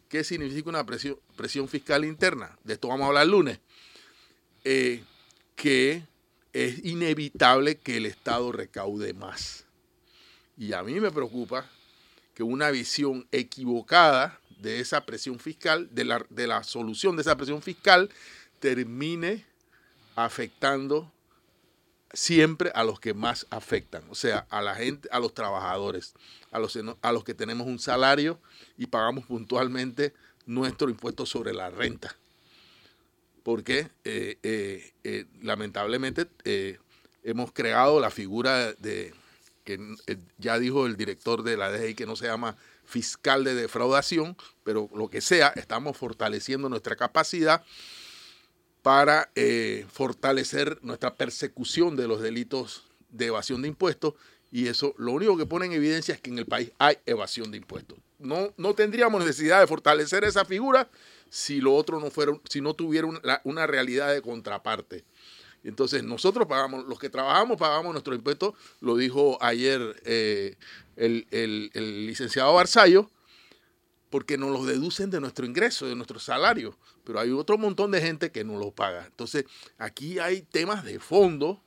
[0.08, 2.56] ¿Qué significa una presión, presión fiscal interna?
[2.64, 3.60] De esto vamos a hablar el lunes.
[4.64, 5.02] Eh,
[5.56, 6.02] que
[6.52, 9.64] es inevitable que el Estado recaude más.
[10.56, 11.66] Y a mí me preocupa
[12.34, 17.36] que una visión equivocada de esa presión fiscal, de la, de la solución de esa
[17.36, 18.10] presión fiscal,
[18.60, 19.44] termine
[20.16, 21.12] afectando
[22.12, 26.14] siempre a los que más afectan, o sea, a la gente, a los trabajadores,
[26.52, 28.38] a los, a los que tenemos un salario
[28.78, 30.14] y pagamos puntualmente
[30.46, 32.16] nuestro impuesto sobre la renta.
[33.42, 36.26] Porque eh, eh, eh, lamentablemente
[37.22, 39.12] hemos creado la figura de,
[39.64, 39.78] que
[40.38, 44.90] ya dijo el director de la DGI que no se llama fiscal de defraudación, pero
[44.94, 47.64] lo que sea, estamos fortaleciendo nuestra capacidad
[48.82, 49.30] para
[49.90, 54.14] fortalecer nuestra persecución de los delitos de evasión de impuestos
[54.54, 57.50] y eso lo único que pone en evidencia es que en el país hay evasión
[57.50, 57.98] de impuestos.
[58.24, 60.88] No, no tendríamos necesidad de fortalecer esa figura
[61.28, 63.08] si lo otro no fuera, si no tuviera
[63.44, 65.04] una realidad de contraparte.
[65.64, 70.56] Entonces, nosotros pagamos, los que trabajamos pagamos nuestro impuesto, lo dijo ayer eh,
[70.96, 73.10] el, licenciado Barzallo,
[74.10, 78.00] porque nos lo deducen de nuestro ingreso, de nuestro salario, pero hay otro montón de
[78.00, 79.06] gente que no lo paga.
[79.06, 79.46] Entonces,
[79.78, 81.62] aquí hay temas de fondo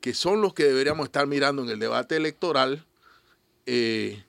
[0.00, 2.86] que son los que deberíamos estar mirando en el debate electoral
[3.66, 4.24] eh,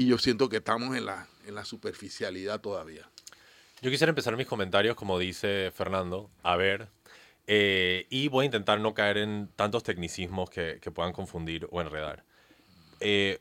[0.00, 3.06] y yo siento que estamos en la, en la superficialidad todavía.
[3.82, 6.88] Yo quisiera empezar mis comentarios, como dice Fernando, a ver
[7.46, 12.24] eh, y voy a intentar no caer en tantos tecnicismos que, puedan confundir o enredar.
[13.00, 13.40] Eh,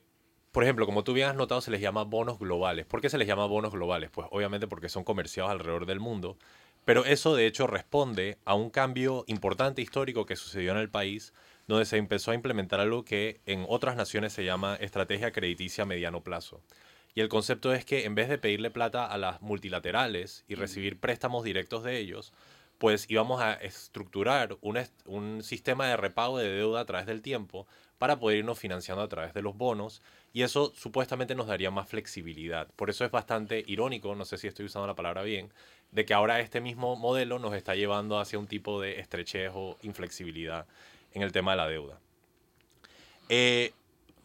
[0.51, 2.85] por ejemplo, como tú bien has notado, se les llama bonos globales.
[2.85, 4.09] ¿Por qué se les llama bonos globales?
[4.09, 6.37] Pues obviamente porque son comerciados alrededor del mundo,
[6.83, 11.33] pero eso de hecho responde a un cambio importante histórico que sucedió en el país,
[11.69, 15.85] donde se empezó a implementar algo que en otras naciones se llama estrategia crediticia a
[15.85, 16.61] mediano plazo.
[17.13, 20.99] Y el concepto es que en vez de pedirle plata a las multilaterales y recibir
[20.99, 22.33] préstamos directos de ellos,
[22.79, 27.67] pues íbamos a estructurar un, un, sistema de repago de deuda a través del tiempo
[27.99, 30.01] para poder irnos financiando a través de los bonos
[30.33, 32.67] y eso supuestamente nos daría más flexibilidad.
[32.77, 35.51] Por eso es bastante irónico, no sé si estoy usando la palabra bien,
[35.91, 39.77] de que ahora este mismo modelo nos está llevando hacia un tipo de estrechez o
[39.83, 40.65] inflexibilidad
[41.13, 41.99] en el tema de la deuda.
[43.29, 43.73] Eh,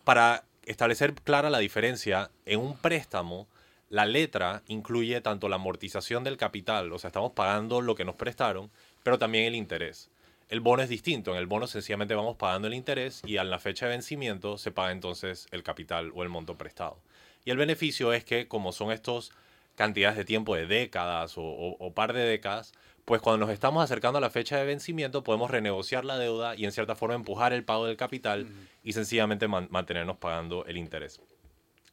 [0.04, 3.46] para establecer clara la diferencia, en un préstamo
[3.90, 8.16] la letra incluye tanto la amortización del capital, o sea, estamos pagando lo que nos
[8.16, 8.70] prestaron,
[9.02, 10.10] pero también el interés.
[10.48, 11.30] El bono es distinto.
[11.32, 14.72] En el bono sencillamente vamos pagando el interés y a la fecha de vencimiento se
[14.72, 16.98] paga entonces el capital o el monto prestado.
[17.44, 19.32] Y el beneficio es que como son estos
[19.74, 22.72] cantidades de tiempo de décadas o, par de décadas,
[23.04, 26.64] pues cuando nos estamos acercando a la fecha de vencimiento podemos renegociar la deuda y
[26.64, 28.46] en cierta forma empujar el pago del capital
[28.82, 31.20] y sencillamente mantenernos pagando el interés.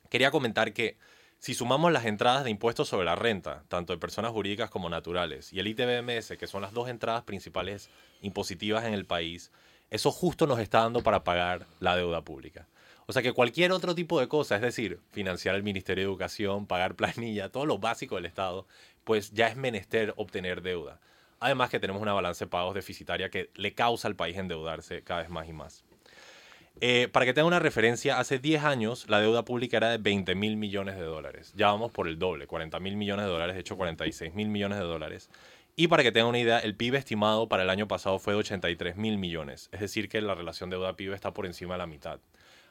[0.09, 0.97] Quería comentar que
[1.39, 5.51] si sumamos las entradas de impuestos sobre la renta, tanto de personas jurídicas como naturales,
[5.51, 7.89] y el ITBMS, que son las dos entradas principales
[8.21, 9.51] impositivas en el país,
[9.89, 12.67] eso justo nos está dando para pagar la deuda pública.
[13.07, 16.67] O sea que cualquier otro tipo de cosa, es decir, financiar el Ministerio de Educación,
[16.67, 18.67] pagar planilla, todo lo básico del Estado,
[19.03, 20.99] pues ya es menester obtener deuda.
[21.39, 25.21] Además que tenemos una balanza de pagos deficitaria que le causa al país endeudarse cada
[25.21, 25.83] vez más y más.
[26.79, 30.35] Eh, para que tenga una referencia, hace 10 años la deuda pública era de 20
[30.35, 31.53] mil millones de dólares.
[31.55, 34.79] Ya vamos por el doble, 40 mil millones de dólares, de hecho 46 mil millones
[34.79, 35.29] de dólares.
[35.75, 38.39] Y para que tenga una idea, el PIB estimado para el año pasado fue de
[38.39, 39.69] 83 mil millones.
[39.71, 42.19] Es decir, que la relación deuda-PIB está por encima de la mitad.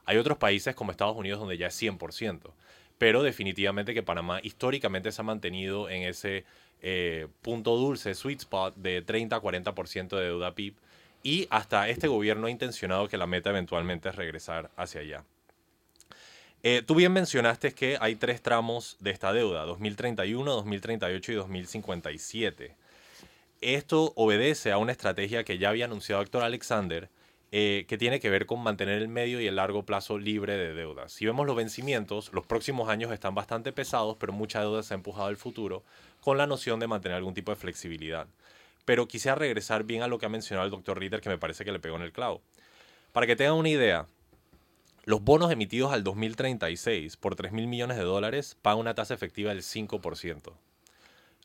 [0.04, 2.52] Hay otros países como Estados Unidos donde ya es 100%,
[3.00, 6.44] pero definitivamente que Panamá históricamente se ha mantenido en ese
[6.82, 10.74] eh, punto dulce, sweet spot de 30-40% de deuda PIB
[11.22, 15.24] y hasta este gobierno ha intencionado que la meta eventualmente es regresar hacia allá.
[16.62, 22.76] Eh, tú bien mencionaste que hay tres tramos de esta deuda, 2031, 2038 y 2057.
[23.62, 27.08] Esto obedece a una estrategia que ya había anunciado Héctor Alexander,
[27.52, 30.72] eh, que tiene que ver con mantener el medio y el largo plazo libre de
[30.72, 31.12] deudas.
[31.12, 34.96] Si vemos los vencimientos, los próximos años están bastante pesados, pero mucha deuda se ha
[34.96, 35.82] empujado al futuro
[36.20, 38.28] con la noción de mantener algún tipo de flexibilidad.
[38.84, 41.64] Pero quisiera regresar bien a lo que ha mencionado el doctor Ritter, que me parece
[41.64, 42.40] que le pegó en el clavo.
[43.12, 44.06] Para que tengan una idea,
[45.04, 49.52] los bonos emitidos al 2036 por 3 mil millones de dólares pagan una tasa efectiva
[49.52, 50.52] del 5%.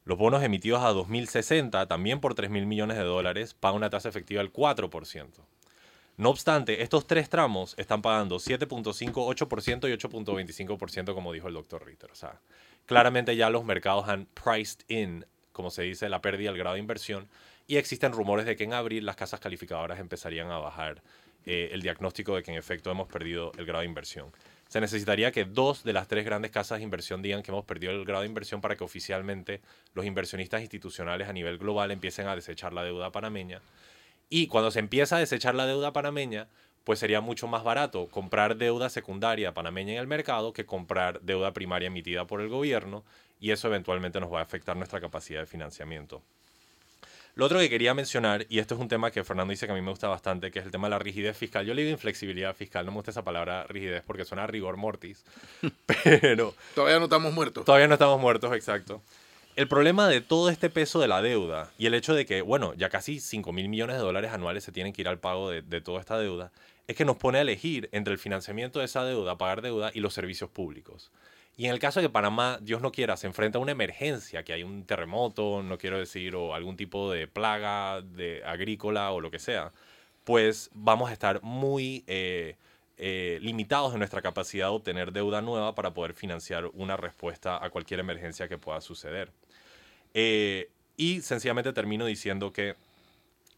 [0.03, 4.07] Los bonos emitidos a 2060, también por 3 mil millones de dólares, pagan una tasa
[4.07, 5.31] efectiva del 4%.
[6.17, 11.85] No obstante, estos tres tramos están pagando 7.5, 8% y 8.25%, como dijo el doctor
[11.85, 12.09] Ritter.
[12.09, 12.39] O sea,
[12.85, 16.79] claramente ya los mercados han priced in, como se dice, la pérdida del grado de
[16.79, 17.27] inversión
[17.67, 21.01] y existen rumores de que en abril las casas calificadoras empezarían a bajar
[21.45, 24.31] eh, el diagnóstico de que en efecto hemos perdido el grado de inversión.
[24.69, 27.91] Se necesitaría que dos de las tres grandes casas de inversión digan que hemos perdido
[27.91, 29.59] el grado de inversión para que oficialmente
[29.93, 33.61] los inversionistas institucionales a nivel global empiecen a desechar la deuda panameña
[34.29, 36.47] y cuando se empieza a desechar la deuda panameña,
[36.83, 41.51] pues sería mucho más barato comprar deuda secundaria panameña en el mercado que comprar deuda
[41.51, 43.03] primaria emitida por el gobierno
[43.39, 46.21] y eso eventualmente nos va a afectar nuestra capacidad de financiamiento.
[47.35, 49.75] Lo otro que quería mencionar, y esto es un tema que Fernando dice que a
[49.75, 51.65] mí me gusta bastante, que es el tema de la rigidez fiscal.
[51.65, 54.77] Yo le digo inflexibilidad fiscal, no me gusta esa palabra rigidez porque suena a rigor
[54.77, 55.25] mortis,
[55.85, 56.55] pero...
[56.75, 57.65] Todavía no estamos muertos.
[57.65, 59.01] Todavía no estamos muertos, exacto.
[59.55, 62.73] El problema de todo este peso de la deuda y el hecho de que, bueno,
[62.73, 65.79] ya casi 5 mil millones de dólares anuales se tienen que ir al pago de,
[65.79, 66.51] toda esta deuda,
[66.87, 70.01] es que nos pone a elegir entre el financiamiento de esa deuda, pagar deuda y
[70.01, 71.09] los servicios públicos.
[71.55, 74.43] Y en el caso de que Panamá, Dios no quiera, se enfrenta a una emergencia,
[74.43, 79.21] que hay un terremoto, no quiero decir, o algún tipo de plaga de agrícola o
[79.21, 79.71] lo que sea,
[80.25, 82.57] pues vamos a estar muy eh,
[82.97, 87.69] eh, limitados en nuestra capacidad de obtener deuda nueva para poder financiar una respuesta a
[87.69, 89.31] cualquier emergencia que pueda suceder.
[90.15, 92.75] Eh, y sencillamente termino diciendo que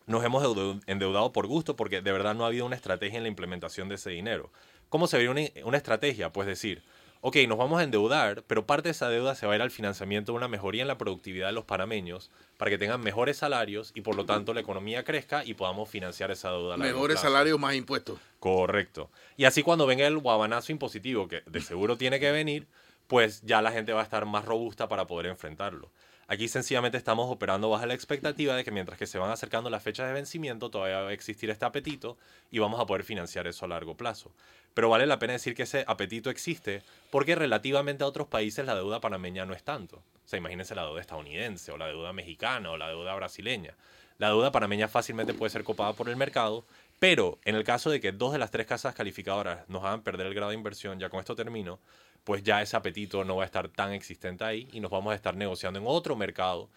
[0.08, 0.44] nos hemos
[0.88, 3.96] endeudado por gusto porque de verdad no ha habido una estrategia en la implementación de
[3.96, 4.50] ese dinero.
[4.90, 6.32] ¿Cómo se ve una, una estrategia?
[6.34, 6.82] Pues decir,
[7.22, 9.70] ok, nos vamos a endeudar, pero parte de esa deuda se va a ir al
[9.70, 13.92] financiamiento de una mejoría en la productividad de los panameños para que tengan mejores salarios
[13.94, 16.78] y por lo tanto la economía crezca y podamos financiar esa deuda.
[16.78, 18.20] mejores salarios, más impuestos.
[18.40, 19.12] Correcto.
[19.36, 22.66] Y así cuando venga el guabanazo impositivo, que de seguro tiene que venir,
[23.08, 25.92] pues ya la gente va a estar más robusta para poder enfrentarlo.
[26.30, 29.82] Aquí sencillamente estamos operando bajo la expectativa de que mientras que se van acercando las
[29.82, 32.18] fechas de vencimiento, todavía va a existir este apetito
[32.52, 34.34] y vamos a poder financiar eso a largo plazo.
[34.74, 38.76] Pero vale la pena decir que ese apetito existe porque relativamente a otros países la
[38.76, 39.96] deuda panameña no es tanto.
[39.96, 43.76] O sea, imagínense la deuda estadounidense o la deuda mexicana o la deuda brasileña.
[44.18, 46.66] La deuda panameña fácilmente puede ser copada por el mercado,
[47.00, 50.28] pero en el caso de que dos de las tres casas calificadoras nos hagan perder
[50.28, 51.80] el grado de inversión, ya con esto termino,
[52.28, 55.16] pues ya ese apetito no va a estar tan existente ahí y nos vamos a
[55.16, 56.70] estar negociando en otro mercado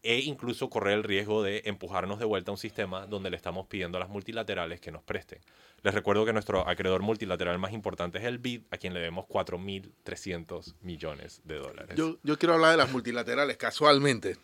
[0.00, 3.66] e incluso correr el riesgo de empujarnos de vuelta a un sistema donde le estamos
[3.66, 5.40] pidiendo a las multilaterales que nos presten.
[5.82, 9.24] Les recuerdo que nuestro acreedor multilateral más importante es el BID, a quien le debemos
[9.26, 11.96] 4.300 millones de dólares.
[11.96, 14.36] Yo, yo, quiero hablar de las multilaterales casualmente.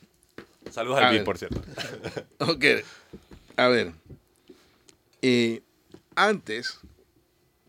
[0.72, 1.62] Saludos al BID, por cierto.
[2.40, 2.64] ok,
[3.54, 3.92] a ver.
[5.22, 5.62] Eh,
[6.16, 6.80] antes,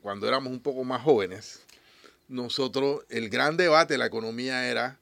[0.02, 1.68] cuando éramos un poco más jóvenes,
[2.30, 5.00] nosotros, el gran debate de la economía era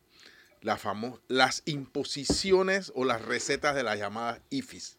[0.61, 0.80] la
[1.28, 4.97] las imposiciones o las recetas de las llamadas IFIs.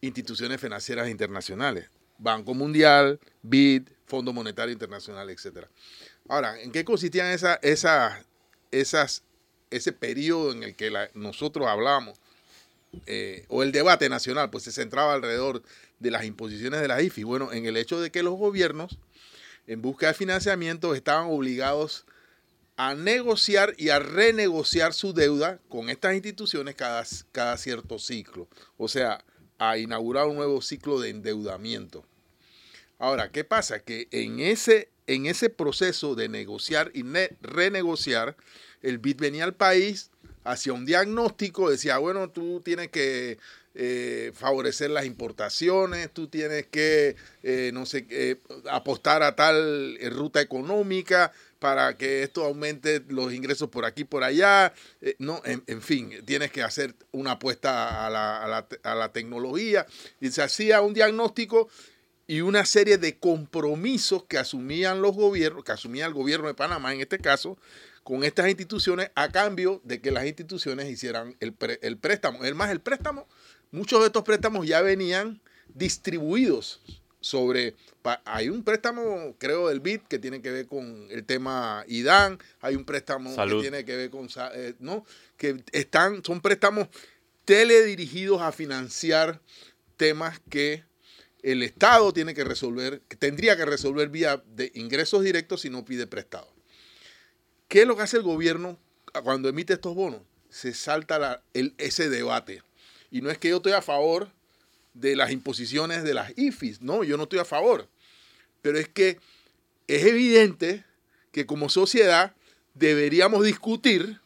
[0.00, 1.88] instituciones financieras internacionales,
[2.18, 5.66] Banco Mundial, BID, Fondo Monetario Internacional, etc.
[6.28, 8.22] Ahora, ¿en qué consistían esa, esa,
[8.70, 9.22] esas,
[9.70, 12.18] ese periodo en el que nosotros hablamos,
[13.06, 15.62] eh, o el debate nacional, pues se centraba alrededor
[16.00, 17.22] de las imposiciones de la IFI?
[17.22, 18.98] Bueno, en el hecho de que los gobiernos,
[19.66, 22.04] en busca de financiamiento, estaban obligados
[22.76, 28.48] a negociar y a renegociar su deuda con estas instituciones cada, cierto ciclo.
[28.76, 29.24] O sea,
[29.58, 32.04] a inaugurar un nuevo ciclo de endeudamiento.
[32.98, 33.80] Ahora, ¿qué pasa?
[33.80, 37.04] Que en ese, en ese proceso de negociar y
[37.40, 38.36] renegociar,
[38.82, 40.10] el BID venía al país,
[40.42, 43.38] hacía un diagnóstico, decía, bueno, tú tienes que
[43.76, 48.36] eh, favorecer las importaciones, tú tienes que, eh, no sé, eh,
[48.70, 54.72] apostar a tal ruta económica para que esto aumente los ingresos por aquí por allá.
[55.18, 59.86] no, en, fin, tienes que hacer una apuesta a la, a la, a la tecnología.
[60.20, 61.68] Y se hacía un diagnóstico
[62.28, 66.94] y una serie de compromisos que asumían los gobiernos, que asumía el gobierno de Panamá
[66.94, 67.58] en este caso,
[68.04, 72.44] con estas instituciones a cambio de que las instituciones hicieran el, el préstamo.
[72.44, 73.26] Es más, el préstamo
[73.74, 75.40] muchos de estos préstamos ya venían
[75.74, 76.80] distribuidos
[77.20, 77.74] sobre,
[78.24, 82.76] hay un préstamo, creo, del BID que tiene que ver con el tema IDAN, hay
[82.76, 85.04] un préstamo que tiene que ver con, eh, ¿no?
[85.36, 86.88] Que están, son préstamos
[87.44, 89.40] teledirigidos a financiar
[89.96, 90.84] temas que
[91.42, 95.84] el Estado tiene que resolver, que tendría que resolver vía de ingresos directos si no
[95.84, 96.52] pide prestado.
[97.68, 98.78] ¿Qué es lo que hace el gobierno
[99.24, 100.20] cuando emite estos bonos?
[100.48, 102.62] Se salta ese debate
[103.14, 104.28] y no es que yo estoy a favor
[104.92, 107.86] de las imposiciones de las IFIs, no, yo no estoy a favor.
[108.60, 109.20] Pero es que
[109.86, 110.84] es evidente
[111.30, 112.34] que como sociedad
[112.74, 114.18] deberíamos discutir,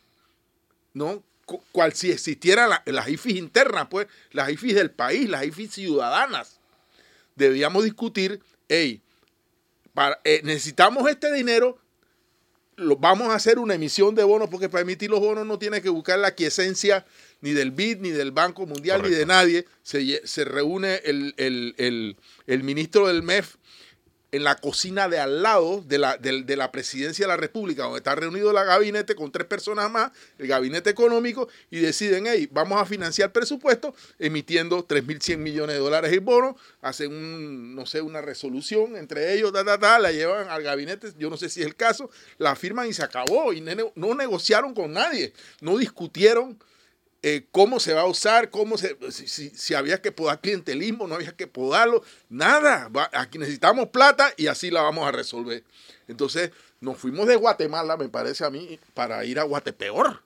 [0.95, 1.23] ¿no?
[1.71, 6.59] Cual si existieran las IFIs internas, pues, las IFIs del país, las IFIs ciudadanas.
[7.37, 9.03] Deberíamos discutir, hey,
[9.93, 11.79] para, eh, necesitamos este dinero,
[12.77, 15.83] lo, vamos a hacer una emisión de bonos, porque para emitir los bonos no tiene
[15.83, 17.05] que buscar la quiesencia
[17.41, 19.67] ni del BID, ni del Banco Mundial, ni de nadie.
[19.83, 23.57] Se, reúne el, el, ministro del MEF
[24.31, 27.99] en la cocina de al lado de la, de, la presidencia de la República, donde
[27.99, 32.81] está reunido el gabinete con tres personas más, el gabinete económico, y deciden, hey, vamos
[32.81, 38.21] a financiar presupuesto emitiendo 3.100 millones de dólares en bonos, hacen un, no sé, una
[38.21, 41.67] resolución entre ellos, ta, ta, ta, la llevan al gabinete, yo no sé si es
[41.67, 45.33] el caso, la firman y se acabó, y no negociaron con nadie,
[45.63, 46.59] no discutieron
[47.23, 51.33] eh, cómo se va a usar, cómo se, si, había que podar clientelismo, no había
[51.33, 52.91] que podarlo, nada.
[53.13, 55.65] aquí necesitamos plata y así la vamos a resolver.
[56.07, 60.23] Entonces, nos fuimos de Guatemala, me parece a mí, para ir a Guatepeor.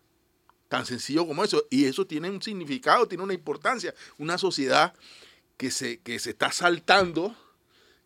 [0.68, 1.66] Tan sencillo como eso.
[1.70, 3.95] Y eso tiene un significado, tiene una importancia.
[4.18, 4.95] Una sociedad
[5.57, 7.34] que se, que se está saltando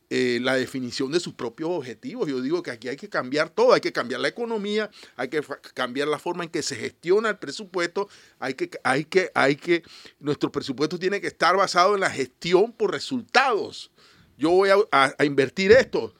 [0.09, 2.29] eh, la definición de sus propios objetivos.
[2.29, 5.43] Yo digo que aquí hay que cambiar todo, hay que cambiar la economía, hay que
[5.75, 9.83] cambiar la forma en que se gestiona el presupuesto, hay que, hay que, hay que,
[10.21, 13.91] nuestro presupuesto tiene que estar basado en la gestión por resultados.
[14.39, 16.15] Yo voy a, invertir esto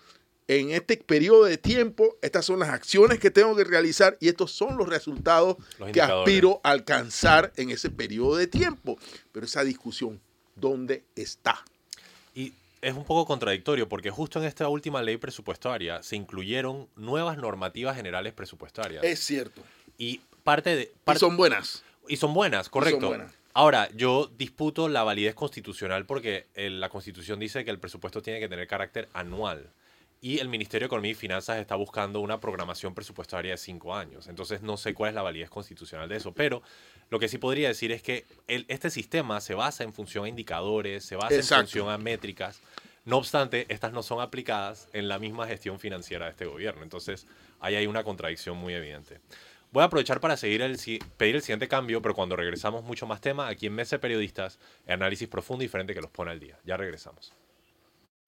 [0.49, 4.51] en este periodo de tiempo, estas son las acciones que tengo que realizar y estos
[4.51, 5.59] son los resultados
[5.93, 8.99] que aspiro a alcanzar en ese periodo de tiempo.
[9.31, 10.21] Pero esa discusión,
[10.57, 11.65] ¿dónde está?
[12.87, 17.97] Es un poco contradictorio porque justo en esta última ley presupuestaria se incluyeron nuevas normativas
[17.97, 19.03] generales presupuestarias.
[19.03, 19.61] Es cierto.
[19.99, 20.93] Y parte de...
[21.05, 21.83] y son buenas.
[22.07, 23.13] Y son buenas, correcto.
[23.55, 28.39] Ahora, yo disputo la validez constitucional porque eh, la constitución dice que el presupuesto tiene
[28.39, 29.69] que tener carácter anual
[30.21, 34.29] y el Ministerio de Economía y Finanzas está buscando una programación presupuestaria de cinco años.
[34.29, 36.63] Entonces no sé cuál es la validez constitucional de eso, pero
[37.11, 41.05] lo que sí podría decir es que este sistema se basa en función a indicadores,
[41.05, 42.61] se basa en función a métricas.
[43.05, 46.83] No obstante, estas no son aplicadas en la misma gestión financiera de este gobierno.
[46.83, 47.27] Entonces
[47.61, 49.21] ahí hay una contradicción muy evidente.
[49.71, 50.79] Voy a aprovechar para seguir el,
[51.17, 55.29] pedir el siguiente cambio, pero cuando regresamos mucho más tema, aquí en Mesa Periodistas, análisis
[55.29, 56.59] profundo y diferente que los pone al día.
[56.65, 57.33] Ya regresamos.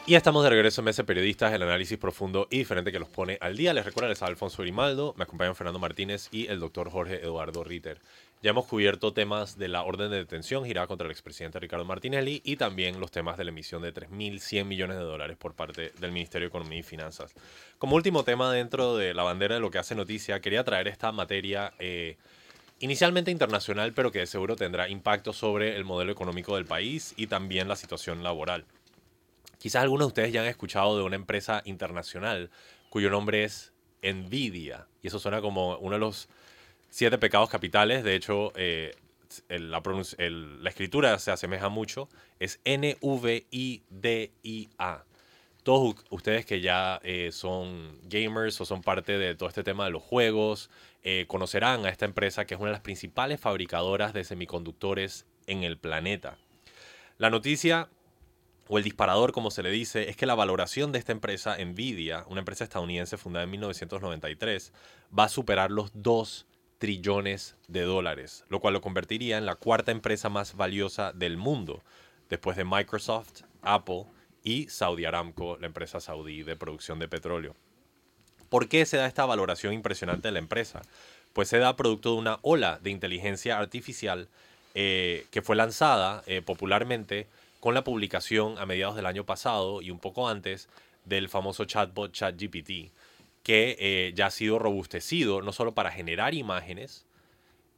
[0.07, 3.37] Y estamos de regreso en Mesa Periodistas, el análisis profundo y diferente que los pone
[3.41, 3.75] al día.
[3.75, 8.01] Les recuerdo, les Alfonso Grimaldo, me acompañan Fernando Martínez y el doctor Jorge Eduardo Ritter.
[8.41, 12.41] Ya hemos cubierto temas de la orden de detención girada contra el expresidente Ricardo Martinelli
[12.45, 16.13] y también los temas de la emisión de 3.100 millones de dólares por parte del
[16.13, 17.35] Ministerio de Economía y Finanzas.
[17.79, 21.11] Como último tema dentro de la bandera de lo que hace noticia, quería traer esta
[21.11, 22.17] materia eh,
[22.79, 27.27] inicialmente internacional, pero que de seguro tendrá impacto sobre el modelo económico del país y
[27.27, 28.67] también la situación laboral.
[29.59, 32.51] Quizás algunos de ustedes ya han escuchado de una empresa internacional
[32.89, 36.29] cuyo nombre es Nvidia, y eso suena como uno de los
[36.91, 38.05] siete pecados capitales.
[38.05, 38.95] De hecho, eh,
[39.49, 39.83] la,
[40.69, 42.09] escritura se asemeja mucho,
[42.39, 43.05] es N-V-I-D-I-A
[45.69, 49.91] todos ustedes que ya eh, son gamers o son parte de todo este tema de
[49.91, 50.71] los juegos,
[51.03, 55.65] eh, conocerán a esta empresa que es una de las principales fabricadoras de semiconductores en
[55.65, 56.39] el planeta.
[57.19, 57.91] La noticia
[58.67, 62.25] o el disparador, como se le dice, es que la valoración de esta empresa, Nvidia,
[62.29, 64.73] una empresa estadounidense fundada en 1993,
[65.19, 66.47] va a superar los 2
[66.79, 71.83] trillones de dólares, lo cual lo convertiría en la cuarta empresa más valiosa del mundo,
[72.31, 74.07] después de Microsoft, Apple,
[74.45, 77.55] y Saudi Aramco, la empresa saudí de producción de petróleo.
[78.49, 80.81] ¿Por qué se da esta valoración impresionante de la empresa?
[81.33, 84.29] Pues se da producto de una ola de inteligencia artificial
[84.75, 87.27] eh, que fue lanzada eh, popularmente
[87.61, 90.69] con la publicación a mediados del año pasado y un poco antes
[91.05, 92.91] del famoso chatbot ChatGPT,
[93.49, 97.07] que eh, ya ha sido robustecido no solo para generar imágenes,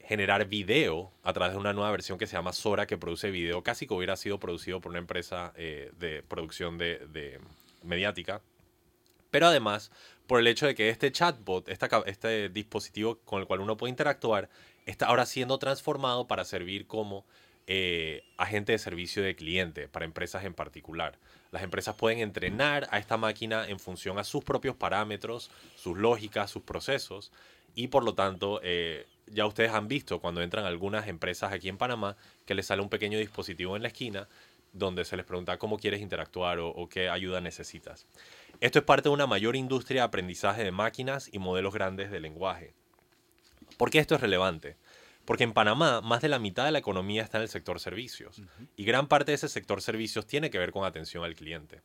[0.01, 3.63] generar video a través de una nueva versión que se llama Sora, que produce video
[3.63, 7.39] casi que hubiera sido producido por una empresa eh, de producción de,
[7.85, 8.43] mediática.
[9.31, 9.93] Pero además,
[10.27, 14.49] por el hecho de que este chatbot, este dispositivo con el cual uno puede interactuar,
[14.87, 17.25] está ahora siendo transformado para servir como
[17.69, 21.17] eh, agente de servicio de cliente para empresas en particular.
[21.51, 26.51] Las empresas pueden entrenar a esta máquina en función a sus propios parámetros, sus lógicas,
[26.51, 27.33] sus procesos,
[27.75, 31.79] y por lo tanto eh, ya ustedes han visto cuando entran algunas empresas aquí en
[31.79, 34.29] Panamá que les sale un pequeño dispositivo en la esquina
[34.73, 38.07] donde se les pregunta cómo quieres interactuar o, qué ayuda necesitas.
[38.61, 42.21] Esto es parte de una mayor industria de aprendizaje de máquinas y modelos grandes de
[42.21, 42.73] lenguaje.
[43.77, 44.77] ¿Por qué esto es relevante?
[45.31, 48.43] Porque en Panamá más de la mitad de la economía está en el sector servicios
[48.75, 51.83] y gran parte de ese sector servicios tiene que ver con atención al cliente.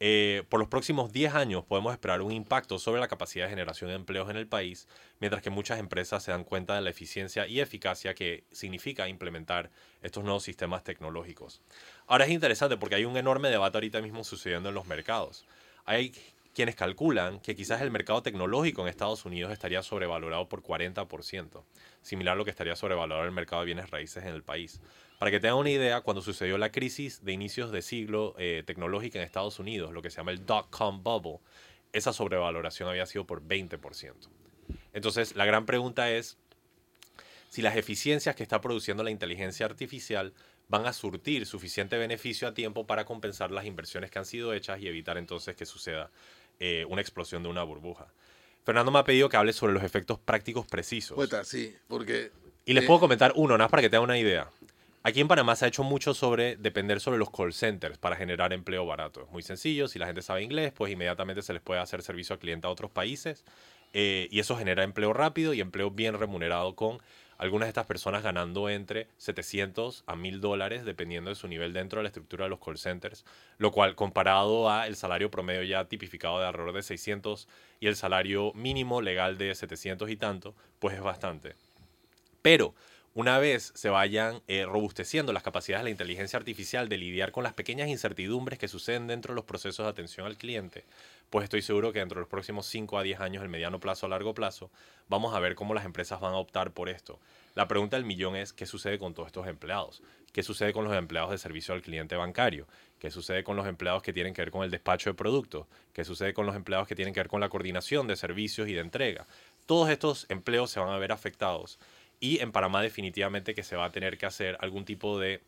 [0.00, 3.90] Eh, por los próximos 10 años podemos esperar un impacto sobre la capacidad de generación
[3.90, 4.88] de empleos en el país,
[5.20, 9.70] mientras que muchas empresas se dan cuenta de la eficiencia y eficacia que significa implementar
[10.02, 11.60] estos nuevos sistemas tecnológicos.
[12.08, 15.46] Ahora es interesante porque hay un enorme debate ahorita mismo sucediendo en los mercados.
[15.84, 16.12] Hay
[16.54, 21.62] quienes calculan que quizás el mercado tecnológico en Estados Unidos estaría sobrevalorado por 40%,
[22.02, 24.80] similar a lo que estaría sobrevalorado el mercado de bienes raíces en el país.
[25.18, 29.18] Para que tengan una idea, cuando sucedió la crisis de inicios de siglo eh, tecnológica
[29.18, 31.38] en Estados Unidos, lo que se llama el dot-com bubble,
[31.92, 34.14] esa sobrevaloración había sido por 20%.
[34.92, 36.38] Entonces, la gran pregunta es
[37.48, 40.32] si las eficiencias que está produciendo la inteligencia artificial
[40.68, 44.80] van a surtir suficiente beneficio a tiempo para compensar las inversiones que han sido hechas
[44.80, 46.10] y evitar entonces que suceda
[46.60, 48.06] eh, una explosión de una burbuja.
[48.64, 51.18] Fernando me ha pedido que hable sobre los efectos prácticos precisos.
[51.44, 52.30] sí, porque...
[52.66, 54.48] Y les puedo comentar uno, nada más para que tengan una idea.
[55.02, 58.52] Aquí en Panamá se ha hecho mucho sobre depender sobre los call centers para generar
[58.52, 59.22] empleo barato.
[59.22, 62.34] Es muy sencillo, si la gente sabe inglés, pues inmediatamente se les puede hacer servicio
[62.34, 63.44] al cliente a otros países
[63.94, 66.98] eh, y eso genera empleo rápido y empleo bien remunerado con
[67.40, 71.98] algunas de estas personas ganando entre 700 a 1000 dólares dependiendo de su nivel dentro
[71.98, 73.24] de la estructura de los call centers,
[73.56, 77.48] lo cual comparado a el salario promedio ya tipificado de alrededor de 600
[77.80, 81.54] y el salario mínimo legal de 700 y tanto, pues es bastante.
[82.42, 82.74] Pero
[83.14, 87.42] una vez se vayan eh, robusteciendo las capacidades de la inteligencia artificial de lidiar con
[87.42, 90.84] las pequeñas incertidumbres que suceden dentro de los procesos de atención al cliente,
[91.30, 94.06] pues estoy seguro que dentro de los próximos 5 a 10 años, el mediano plazo
[94.06, 94.70] a largo plazo,
[95.08, 97.20] vamos a ver cómo las empresas van a optar por esto.
[97.54, 100.02] La pregunta del millón es, ¿qué sucede con todos estos empleados?
[100.32, 102.66] ¿Qué sucede con los empleados de servicio al cliente bancario?
[102.98, 105.66] ¿Qué sucede con los empleados que tienen que ver con el despacho de productos?
[105.92, 108.74] ¿Qué sucede con los empleados que tienen que ver con la coordinación de servicios y
[108.74, 109.26] de entrega?
[109.66, 111.78] Todos estos empleos se van a ver afectados
[112.20, 115.40] y en Panamá definitivamente que se va a tener que hacer algún tipo de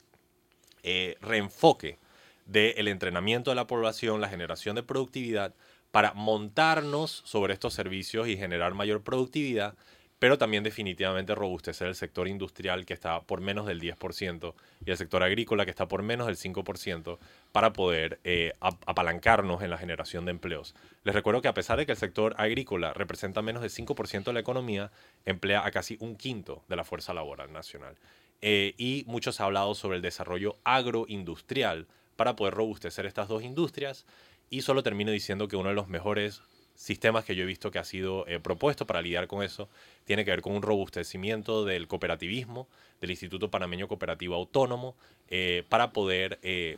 [0.83, 1.99] eh, reenfoque
[2.47, 5.55] del entrenamiento de la población, la generación de productividad,
[5.93, 9.75] para montarnos sobre estos servicios y generar mayor productividad
[10.23, 14.55] pero también definitivamente robustecer el sector industrial que está por menos del 10%
[14.87, 17.19] y el sector agrícola que está por menos del 5%
[17.51, 20.77] para poder eh, apalancarnos en la generación de empleos.
[21.03, 24.33] Les recuerdo que a pesar de que el sector agrícola representa menos del 5% de
[24.33, 24.93] la economía,
[25.25, 27.97] emplea a casi un quinto de la fuerza laboral nacional.
[28.43, 33.43] Eh, y mucho se ha hablado sobre el desarrollo agroindustrial para poder robustecer estas dos
[33.43, 34.07] industrias
[34.53, 36.43] y solo termino diciendo que uno de los mejores
[36.75, 39.71] sistemas que yo he visto que ha sido eh, propuesto para lidiar con eso
[40.05, 42.69] tiene que ver con un robustecimiento del cooperativismo,
[43.01, 44.95] del Instituto Panameño Cooperativo Autónomo,
[45.29, 46.77] eh, para poder eh,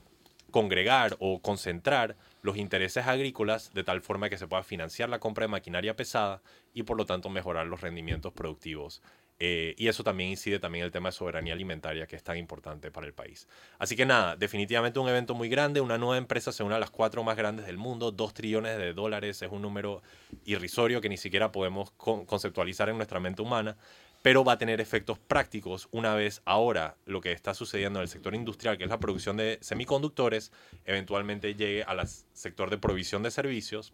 [0.52, 5.42] congregar o concentrar los intereses agrícolas de tal forma que se pueda financiar la compra
[5.42, 6.42] de maquinaria pesada
[6.74, 9.02] y por lo tanto mejorar los rendimientos productivos
[9.46, 12.90] eh, y eso también incide también el tema de soberanía alimentaria, que es tan importante
[12.90, 13.46] para el país.
[13.78, 16.90] Así que nada, definitivamente un evento muy grande, una nueva empresa se une a las
[16.90, 20.02] cuatro más grandes del mundo, dos trillones de dólares es un número
[20.46, 23.76] irrisorio que ni siquiera podemos conceptualizar en nuestra mente humana,
[24.22, 28.08] pero va a tener efectos prácticos una vez ahora lo que está sucediendo en el
[28.08, 30.52] sector industrial, que es la producción de semiconductores,
[30.86, 33.92] eventualmente llegue al sector de provisión de servicios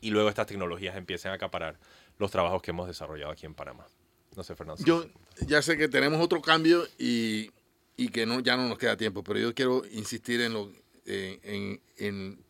[0.00, 1.78] y luego estas tecnologías empiecen a acaparar
[2.18, 3.86] los trabajos que hemos desarrollado aquí en Panamá.
[4.36, 4.82] No sé, Fernando.
[4.84, 5.06] Yo
[5.46, 7.50] ya sé que tenemos otro cambio y,
[7.96, 10.72] y que no, ya no nos queda tiempo, pero yo quiero insistir en, lo,
[11.06, 12.44] en, en,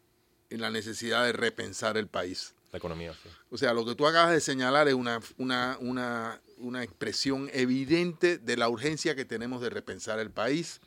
[0.51, 2.55] en la necesidad de repensar el país.
[2.73, 3.29] La economía, sí.
[3.51, 8.39] O sea, lo que tú acabas de señalar es una, una, una, una expresión evidente
[8.39, 10.81] de la urgencia que tenemos de repensar el país.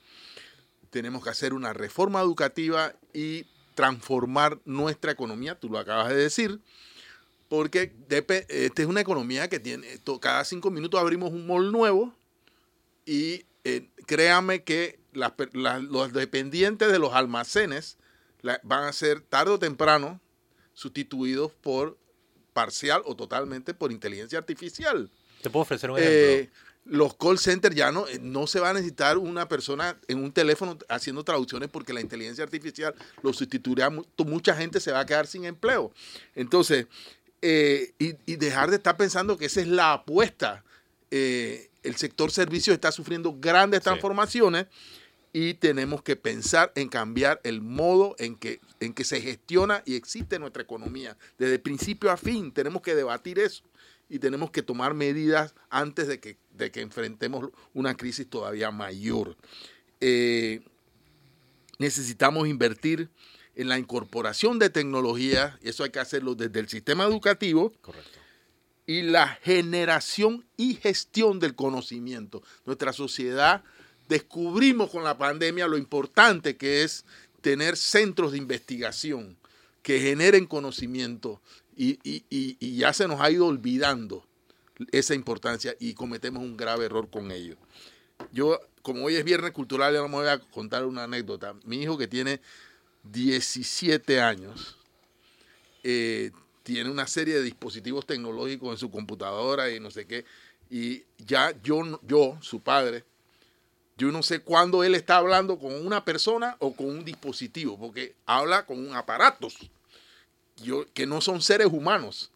[0.90, 3.46] Tenemos que hacer una reforma educativa y
[3.76, 6.60] transformar nuestra economía, tú lo acabas de decir,
[7.50, 9.88] porque esta es una economía que tiene,
[10.20, 12.14] cada cinco minutos abrimos un mall nuevo
[13.06, 17.98] y eh, créame que los dependientes de los almacenes
[18.64, 20.22] van a ser tarde o temprano
[20.74, 21.98] sustituidos por
[22.54, 25.10] parcial o totalmente por inteligencia artificial.
[25.42, 26.18] Te puedo ofrecer un ejemplo.
[26.18, 26.50] Eh,
[26.90, 30.32] los call centers ya no, eh, no se va a necesitar una persona en un
[30.32, 33.90] teléfono haciendo traducciones porque la inteligencia artificial lo sustituirá.
[33.90, 35.92] Mucha gente se va a quedar sin empleo.
[36.36, 36.88] Entonces,
[37.42, 40.64] eh, y, dejar de estar pensando que esa es la apuesta.
[41.12, 44.68] el sector servicios está sufriendo grandes transformaciones
[45.40, 49.96] y tenemos que pensar en cambiar el modo en que, en que se gestiona y
[49.96, 51.18] existe nuestra economía.
[51.38, 53.64] Desde principio a fin tenemos que debatir eso
[54.10, 59.36] y tenemos que tomar medidas antes de que, de que enfrentemos una crisis todavía mayor.
[60.00, 60.62] Eh,
[61.78, 63.10] necesitamos invertir
[63.58, 67.74] en la incorporación de tecnología, y eso hay que hacerlo desde el sistema educativo,
[68.86, 72.44] y la generación y gestión del conocimiento.
[72.66, 73.64] Nuestra sociedad
[74.08, 77.04] descubrimos con la pandemia lo importante que es
[77.42, 79.38] tener centros de investigación
[79.82, 81.42] que generen conocimiento
[81.76, 81.98] y,
[82.78, 84.26] ya se nos ha ido olvidando
[84.92, 87.58] esa importancia y cometemos un grave error con ello.
[88.32, 91.56] Yo, como hoy es Viernes Cultural, ya no me voy a contar una anécdota.
[91.66, 92.40] Mi hijo que tiene
[93.04, 94.78] 17 años,
[95.84, 96.32] eh,
[96.64, 100.26] tiene una serie de dispositivos tecnológicos en su computadora y no sé qué,
[100.70, 103.06] y ya yo, yo, su padre,
[103.98, 108.16] yo no sé cuándo él está hablando con una persona o con un dispositivo, porque
[108.26, 109.58] habla con aparatos
[110.94, 112.32] que no son seres humanos.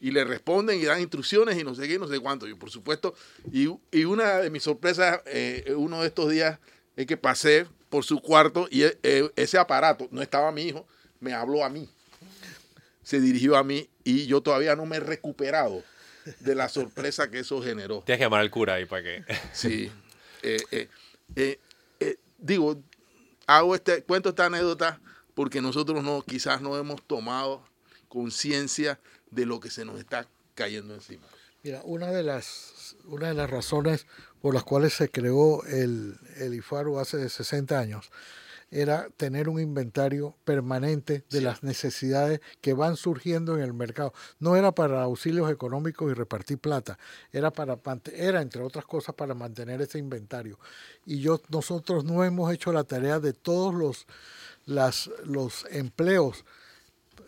[0.00, 2.46] Y le responden y dan instrucciones y no sé qué, no sé cuánto.
[2.46, 3.14] Yo, por supuesto,
[3.50, 3.66] y,
[4.04, 6.58] una de mis sorpresas, eh, uno de estos días,
[6.96, 10.84] es que pasé por su cuarto y e, e, ese aparato, no estaba mi hijo,
[11.20, 11.88] me habló a mí.
[13.04, 15.80] Se dirigió a mí y yo todavía no me he recuperado
[16.40, 18.02] de la sorpresa que eso generó.
[18.04, 19.24] Tienes que llamar al cura ahí para que.
[19.52, 19.92] Sí.
[21.36, 21.58] Eh,
[22.00, 22.82] eh, digo,
[23.46, 25.00] hago este, cuento esta anécdota
[25.34, 27.64] porque nosotros no, quizás no hemos tomado
[28.08, 28.98] conciencia
[29.30, 31.26] de lo que se nos está cayendo encima.
[31.62, 34.06] Mira, una de las, una de las razones
[34.44, 38.10] por las cuales se creó el, el IFARU hace 60 años
[38.70, 44.12] era tener un inventario permanente de las necesidades que van surgiendo en el mercado.
[44.40, 46.98] No era para auxilios económicos y repartir plata,
[47.32, 47.78] era para
[48.12, 50.58] era entre otras cosas para mantener ese inventario.
[51.06, 54.06] Y yo nosotros no hemos hecho la tarea de todos los
[54.66, 56.44] las, los empleos,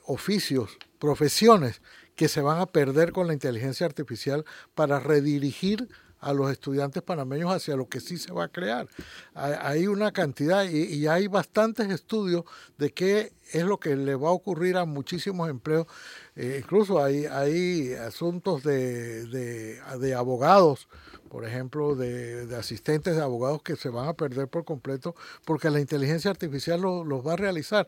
[0.05, 1.81] oficios, profesiones
[2.15, 4.45] que se van a perder con la inteligencia artificial
[4.75, 5.89] para redirigir
[6.21, 8.89] a los estudiantes panameños hacia lo que sí se va a crear.
[9.35, 12.45] Hay una cantidad y, hay bastantes estudios
[12.79, 15.87] de qué es lo que le va a ocurrir a muchísimos empleos.
[16.35, 20.89] Eh, incluso hay, hay asuntos de, de abogados
[21.29, 25.15] por ejemplo, de, asistentes de abogados que se van a perder por completo
[25.45, 27.87] porque la inteligencia artificial los va a realizar.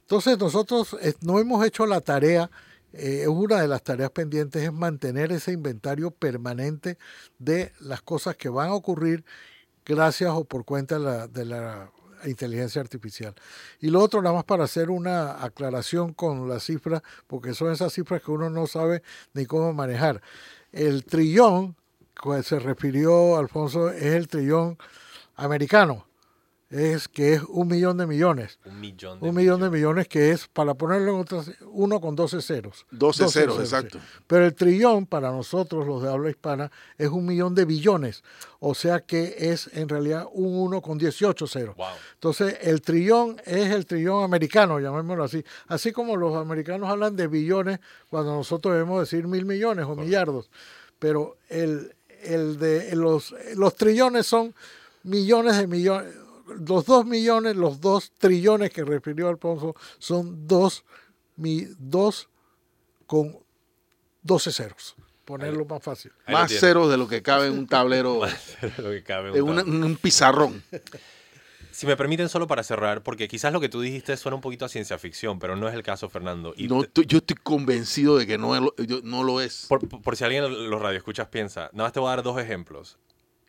[0.00, 2.50] Entonces nosotros eh, no hemos hecho la tarea,
[2.98, 6.98] eh, una de las tareas pendientes es mantener ese inventario permanente
[7.38, 9.24] de las cosas que van a ocurrir
[9.84, 11.90] gracias o por cuenta de la, de la
[12.24, 13.34] inteligencia artificial.
[13.80, 17.92] Y lo otro, nada más para hacer una aclaración con las cifras, porque son esas
[17.92, 19.02] cifras que uno no sabe
[19.34, 20.22] ni cómo manejar.
[20.72, 21.76] El trillón
[22.42, 24.78] se refirió Alfonso es el trillón
[25.36, 26.06] americano,
[26.68, 28.58] es que es un millón de millones.
[28.64, 32.16] Un millón de, un millón de millones que es, para ponerlo en otras, uno con
[32.16, 32.86] 12 ceros.
[32.90, 34.00] 12, ceros, exacto.
[34.26, 38.24] Pero el trillón para nosotros, los de habla hispana, es un millón de billones.
[38.58, 41.76] O sea que es en realidad un uno con 18 ceros.
[42.14, 45.44] Entonces, el trillón es el trillón americano, llamémoslo así.
[45.68, 47.78] Así como los americanos hablan de billones
[48.10, 50.50] cuando nosotros debemos decir mil millones o millardos.
[50.98, 51.94] Pero el,
[52.24, 54.52] el de los, los trillones son
[55.04, 56.12] millones de millones,
[56.46, 60.84] los dos millones, los dos trillones que refirió Alfonso son dos,
[61.36, 62.28] mi, dos
[63.06, 63.38] con
[64.22, 64.96] 12 ceros.
[65.24, 66.12] ponerlo más fácil.
[66.28, 68.20] Más ceros de lo que cabe en un tablero,
[68.78, 70.62] Lo que cabe en un pizarrón.
[71.72, 74.64] Si me permiten solo para cerrar, porque quizás lo que tú dijiste suena un poquito
[74.64, 76.54] a ciencia ficción, pero no es el caso, Fernando.
[76.56, 79.66] Y No, yo estoy convencido de que no, yo- no lo es.
[79.68, 82.40] por, por si alguien de los radioescuchas piensa, nada más te voy a dar dos
[82.40, 82.96] ejemplos.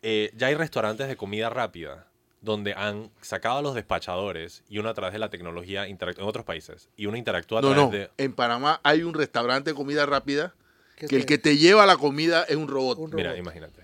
[0.02, 2.07] Eh, ya hay restaurantes de comida rápida
[2.40, 6.44] donde han sacado a los despachadores y uno a través de la tecnología en otros
[6.44, 7.90] países y uno interactúa a No, través no.
[7.90, 10.54] de En Panamá hay un restaurante de comida rápida
[10.96, 12.98] ¿Qué que el que te lleva la comida es un robot.
[12.98, 13.82] Un mira imagínate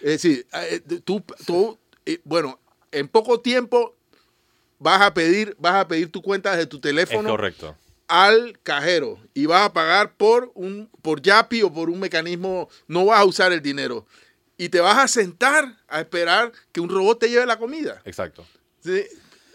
[0.00, 2.58] Es decir, eh, tú, tú, eh, bueno,
[2.92, 3.94] en poco tiempo
[4.78, 7.76] vas a pedir, vas a pedir tu cuenta desde tu es teléfono correcto
[8.08, 13.06] al cajero y vas a pagar por un por Yapi o por un mecanismo, no
[13.06, 14.06] vas a usar el dinero
[14.56, 18.00] y te vas a sentar a esperar que un robot te lleve la comida.
[18.04, 18.46] exacto
[18.80, 19.02] Sí,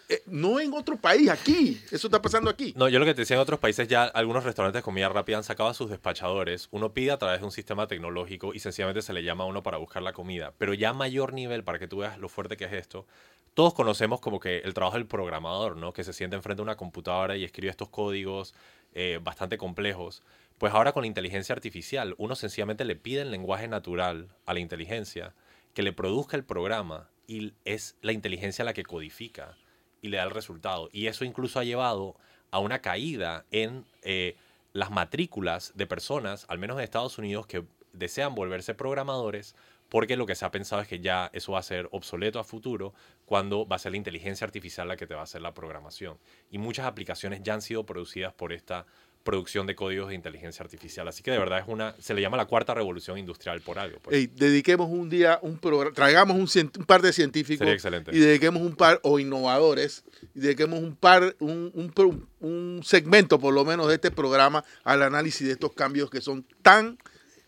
[0.10, 1.82] eh, No en otro país, aquí.
[1.90, 2.74] Eso está pasando aquí.
[2.76, 5.38] No, yo lo que te decía en otros países ya algunos restaurantes de comida rápida
[5.38, 6.68] han sacado a sus despachadores.
[6.72, 9.64] Uno pide a través de un sistema tecnológico y sencillamente se le llama a uno
[9.64, 10.54] para buscar la comida.
[10.58, 13.08] Pero ya a mayor nivel, para que tú veas lo fuerte que es esto,
[13.54, 15.94] todos conocemos como que el trabajo del programador, ¿no?
[15.94, 18.54] Que se sienta enfrente de una computadora y escribe estos códigos
[18.94, 20.24] eh, bastante complejos.
[20.58, 24.60] Pues ahora con la inteligencia artificial, uno sencillamente le pide en lenguaje natural a la
[24.60, 25.34] inteligencia
[25.74, 29.58] que le produzca el programa y es la inteligencia la que codifica
[30.02, 30.90] y le da el resultado.
[30.92, 32.16] Y eso incluso ha llevado
[32.52, 34.36] a una caída en eh,
[34.74, 39.56] las matrículas de personas, al menos en Estados Unidos, que desean volverse programadores,
[39.92, 42.46] porque lo que se ha pensado es que ya eso va a ser obsoleto a
[42.46, 42.94] futuro
[43.26, 46.18] cuando va a ser la inteligencia artificial la que te va a hacer la programación.
[46.50, 48.86] Y muchas aplicaciones ya han sido producidas por esta
[49.24, 51.10] producción de códigos de inteligencia artificial.
[51.10, 54.00] Así que de verdad es una, se le llama la cuarta revolución industrial por algo.
[54.02, 54.34] pues.
[54.34, 57.68] Dediquemos un día, un programa, traigamos un, par de científicos
[58.14, 61.92] y dediquemos un par, o innovadores, y dediquemos un par, un,
[62.40, 66.46] un segmento por lo menos de este programa al análisis de estos cambios que son
[66.62, 66.98] tan,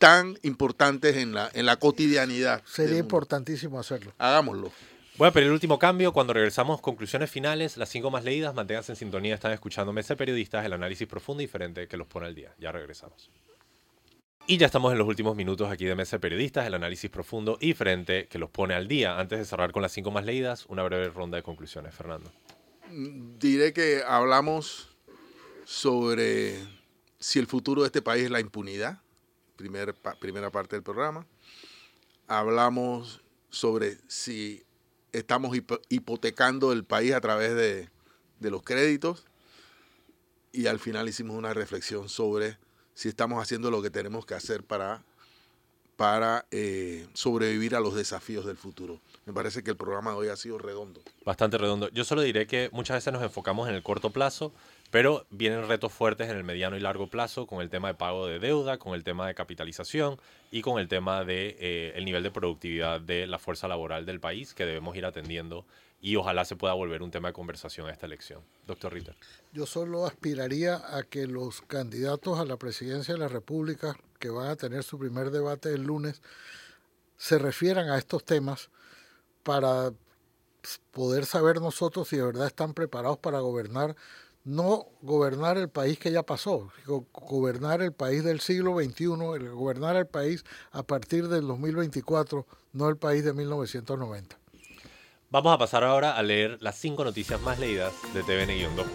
[0.03, 2.61] tan importantes en la, en la cotidianidad.
[2.65, 4.11] Sería importantísimo hacerlo.
[4.17, 4.69] Hagámoslo.
[5.15, 6.11] Voy a pedir el último cambio.
[6.11, 8.53] Cuando regresamos, conclusiones finales, las cinco más leídas.
[8.53, 9.33] Manténganse en sintonía.
[9.33, 12.53] Están escuchando Mesa de Periodistas, el análisis profundo y diferente que los pone al día.
[12.59, 13.31] Ya regresamos.
[14.45, 17.57] Y ya estamos en los últimos minutos aquí de Mesa de Periodistas, el análisis profundo
[17.61, 19.17] y diferente que los pone al día.
[19.17, 22.29] Antes de cerrar con las cinco más leídas, una breve ronda de conclusiones, Fernando.
[22.89, 24.89] Diré que hablamos
[25.63, 26.57] sobre
[27.19, 29.02] si el futuro de este país es la impunidad,
[29.55, 31.25] primer, primera parte del programa.
[32.27, 34.63] Hablamos sobre si
[35.11, 37.89] estamos hipo- hipotecando el país a través de,
[38.39, 39.25] de los créditos.
[40.51, 42.57] Y al final hicimos una reflexión sobre
[42.93, 45.03] si estamos haciendo lo que tenemos que hacer para,
[45.95, 49.01] para eh, sobrevivir a los desafíos del futuro.
[49.25, 51.01] Me parece que el programa de hoy ha sido redondo.
[51.25, 51.89] Bastante redondo.
[51.89, 54.53] Yo solo diré que muchas veces nos enfocamos en el corto plazo,
[54.93, 58.27] pero vienen retos fuertes en el mediano y largo plazo con el tema de pago
[58.27, 60.19] de deuda, con el tema de capitalización
[60.51, 64.19] y con el tema de eh, el nivel de productividad de la fuerza laboral del
[64.19, 65.65] país que debemos ir atendiendo
[65.99, 68.41] y ojalá se pueda volver un tema de conversación a esta elección.
[68.67, 69.15] Doctor Ritter.
[69.51, 74.49] Yo solo aspiraría a que los candidatos a la presidencia de la República, que van
[74.49, 76.21] a tener su primer debate el lunes,
[77.17, 78.69] se refieran a estos temas
[79.41, 79.91] para
[80.91, 83.95] poder saber nosotros si de verdad están preparados para gobernar,
[84.45, 89.49] no gobernar el país que ya pasó, go- gobernar el país del siglo XXI, el
[89.51, 94.37] gobernar el país a partir del 2024, no el país de 1990.
[95.29, 98.85] Vamos a pasar ahora a leer las cinco noticias más leídas de TVN-2.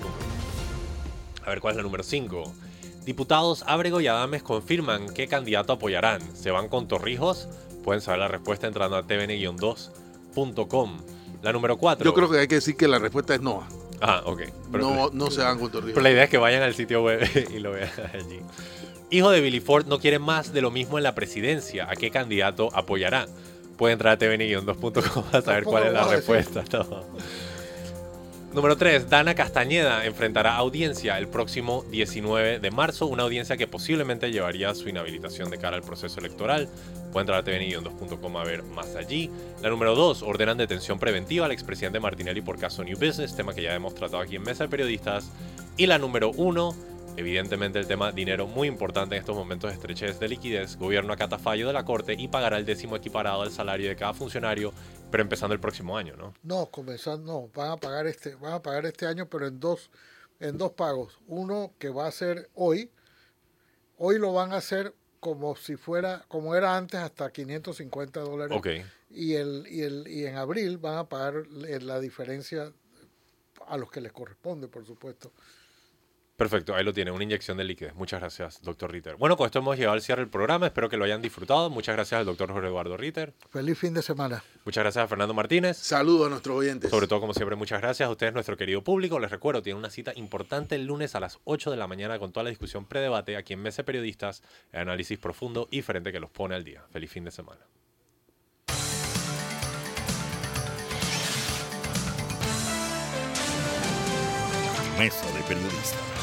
[1.45, 2.43] A ver cuál es la número 5.
[3.05, 6.21] Diputados Ábrego y Adames confirman qué candidato apoyarán.
[6.37, 7.49] ¿Se van con Torrijos?
[7.83, 10.99] Pueden saber la respuesta entrando a tvn-2.com.
[11.43, 12.05] La número 4.
[12.05, 13.67] Yo creo que hay que decir que la respuesta es no.
[14.01, 14.43] Ah, ok.
[14.73, 15.95] Pero, No, no se van con Torrijos.
[15.95, 18.41] pero la idea es que vayan al sitio web y lo vean allí.
[19.11, 21.89] Hijo de Billy Ford no quiere más de lo mismo en la presidencia.
[21.91, 23.27] ¿A qué candidato apoyará?
[23.77, 26.65] Puede entrar a tvn-2.com a saber cuál es la respuesta.
[26.73, 27.05] No.
[28.55, 29.11] Número 3.
[29.11, 34.75] Dana Castañeda enfrentará audiencia el próximo 19 de marzo, una audiencia que posiblemente llevaría a
[34.75, 36.67] su inhabilitación de cara al proceso electoral.
[37.13, 39.31] Puede entrar a tvn-2.com a ver más allí.
[39.63, 40.23] La número 2.
[40.23, 44.23] Ordenan detención preventiva al expresidente Martinelli por caso New Business, tema que ya hemos tratado
[44.23, 45.31] aquí en Mesa de Periodistas.
[45.77, 46.75] Y la número 1.
[47.19, 50.79] Evidentemente el tema dinero muy importante en estos momentos de estrechez de liquidez.
[50.79, 54.15] Gobierno acata fallo de la Corte y pagará el décimo equiparado al salario de cada
[54.15, 54.73] funcionario,
[55.11, 56.35] pero empezando el próximo año, ¿no?
[56.43, 59.91] No, comenzando, no, van a pagar este, van a pagar este año, pero en dos,
[60.41, 61.19] en dos pagos.
[61.27, 62.91] Uno que va a ser hoy,
[63.97, 68.57] hoy lo van a hacer como si fuera, como era antes, hasta 550 dólares.
[68.57, 68.69] Ok.
[69.11, 72.73] Y el, y el, y en abril van a pagar la diferencia
[73.67, 75.33] a los que les corresponde, por supuesto.
[76.39, 77.97] Perfecto, ahí lo tiene, una inyección de liquidez.
[77.97, 79.17] Muchas gracias, doctor Ritter.
[79.17, 80.67] Bueno, con esto hemos llegado al cierre del programa.
[80.67, 81.69] Espero que lo hayan disfrutado.
[81.69, 83.35] Muchas gracias al doctor Jorge Eduardo Ritter.
[83.51, 84.45] Feliz fin de semana.
[84.65, 85.79] Muchas gracias a Fernando Martínez.
[85.79, 86.91] Saludos a nuestros oyentes.
[86.93, 89.19] Sobre todo, como siempre, muchas gracias a ustedes, nuestro querido público.
[89.19, 92.31] Les recuerdo, tiene una cita importante el lunes a las 8 de la mañana con
[92.31, 96.31] toda la discusión predebate aquí en Mesa Periodistas, el análisis profundo y frente que los
[96.31, 96.85] pone al día.
[96.93, 97.63] Feliz fin de semana.
[104.97, 106.18] Mesa de Periodistas.